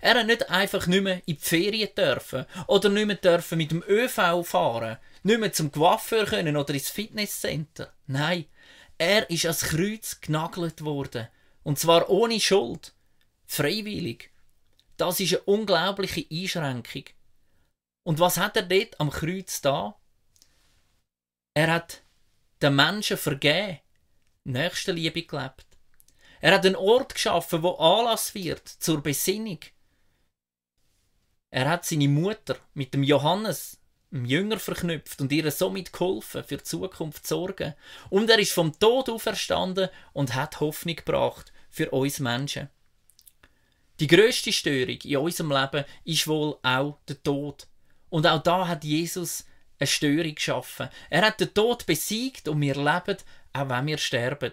Er 0.00 0.18
hat 0.18 0.26
nicht 0.26 0.50
einfach 0.50 0.86
nicht 0.88 1.02
mehr 1.02 1.22
in 1.26 1.36
die 1.36 1.36
Ferien 1.36 1.94
dürfen 1.96 2.46
oder 2.66 2.88
nicht 2.88 3.06
mehr 3.06 3.16
dürfen 3.16 3.58
mit 3.58 3.70
dem 3.70 3.84
ÖV 3.86 4.44
fahren, 4.44 4.98
nicht 5.22 5.40
mehr 5.40 5.52
zum 5.52 5.70
Coiffeur 5.70 6.26
können 6.26 6.56
oder 6.56 6.74
ins 6.74 6.90
Fitnesscenter. 6.90 7.92
Nein, 8.06 8.46
er 8.98 9.28
ist 9.30 9.46
ans 9.46 9.62
Kreuz 9.62 10.20
genagelt 10.20 10.84
worden. 10.84 11.28
Und 11.62 11.78
zwar 11.78 12.08
ohne 12.08 12.40
Schuld. 12.40 12.94
Freiwillig. 13.46 14.30
Das 14.96 15.20
ist 15.20 15.32
eine 15.34 15.42
unglaubliche 15.42 16.26
Einschränkung. 16.30 17.04
Und 18.04 18.18
was 18.18 18.38
hat 18.38 18.56
er 18.56 18.62
dort 18.62 18.98
am 19.00 19.10
Kreuz 19.10 19.60
da? 19.60 19.98
Er 21.54 21.72
hat 21.72 22.02
den 22.62 22.76
Menschen 22.76 23.16
vergeben 23.16 23.80
Nächstenliebe 24.44 25.22
gelebt. 25.22 25.66
Er 26.40 26.54
hat 26.54 26.64
einen 26.64 26.76
Ort 26.76 27.14
geschaffen, 27.14 27.62
wo 27.62 27.72
Anlass 27.72 28.34
wird 28.34 28.66
zur 28.66 29.02
Besinnung. 29.02 29.58
Er 31.50 31.68
hat 31.68 31.84
seine 31.84 32.08
Mutter 32.08 32.56
mit 32.74 32.94
dem 32.94 33.02
Johannes, 33.02 33.79
dem 34.12 34.24
Jünger, 34.24 34.58
verknüpft 34.58 35.20
und 35.20 35.32
ihr 35.32 35.50
somit 35.50 35.92
geholfen, 35.92 36.44
für 36.44 36.56
die 36.56 36.64
Zukunft 36.64 37.26
zu 37.26 37.34
sorgen. 37.34 37.74
Und 38.08 38.28
er 38.28 38.38
ist 38.38 38.52
vom 38.52 38.78
Tod 38.78 39.08
auferstanden 39.08 39.88
und 40.12 40.34
hat 40.34 40.60
Hoffnung 40.60 40.96
gebracht 40.96 41.52
für 41.68 41.90
uns 41.90 42.18
Menschen. 42.18 42.68
Die 44.00 44.06
größte 44.06 44.52
Störung 44.52 44.98
in 45.04 45.16
unserem 45.18 45.52
Leben 45.52 45.84
ist 46.04 46.26
wohl 46.26 46.56
auch 46.62 46.98
der 47.08 47.22
Tod. 47.22 47.66
Und 48.08 48.26
auch 48.26 48.42
da 48.42 48.66
hat 48.66 48.82
Jesus 48.82 49.44
eine 49.78 49.86
Störung 49.86 50.34
geschaffen. 50.34 50.88
Er 51.10 51.22
hat 51.22 51.40
den 51.40 51.54
Tod 51.54 51.86
besiegt 51.86 52.48
und 52.48 52.60
wir 52.60 52.74
leben 52.74 53.16
auch 53.52 53.68
wenn 53.68 53.86
wir 53.86 53.98
sterben. 53.98 54.52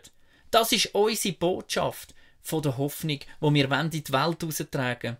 Das 0.52 0.72
ist 0.72 0.94
unsere 0.94 1.36
Botschaft 1.36 2.14
von 2.42 2.62
der 2.62 2.78
Hoffnung, 2.78 3.20
wo 3.40 3.54
wir 3.54 3.70
in 3.72 3.90
die 3.90 4.04
Welt 4.12 4.44
austragen. 4.44 5.18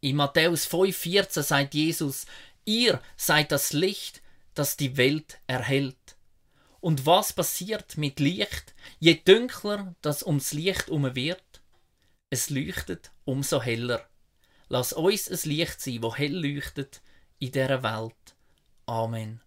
In 0.00 0.16
Matthäus 0.16 0.68
5,14 0.68 1.42
sagt 1.42 1.74
Jesus, 1.74 2.26
ihr 2.68 3.00
seid 3.16 3.50
das 3.50 3.72
Licht, 3.72 4.22
das 4.54 4.76
die 4.76 4.96
Welt 4.96 5.40
erhält. 5.46 6.16
Und 6.80 7.06
was 7.06 7.32
passiert 7.32 7.96
mit 7.96 8.20
Licht? 8.20 8.74
Je 9.00 9.14
dunkler 9.14 9.94
das 10.02 10.22
ums 10.22 10.52
Licht 10.52 10.86
herum 10.86 11.14
wird, 11.16 11.62
es 12.30 12.50
leuchtet 12.50 13.10
umso 13.24 13.62
heller. 13.62 14.06
Lass 14.68 14.92
uns 14.92 15.30
ein 15.30 15.50
Licht 15.50 15.80
sein, 15.80 16.02
wo 16.02 16.14
hell 16.14 16.36
leuchtet 16.36 17.00
in 17.38 17.52
dieser 17.52 17.82
Welt. 17.82 18.36
Amen. 18.86 19.40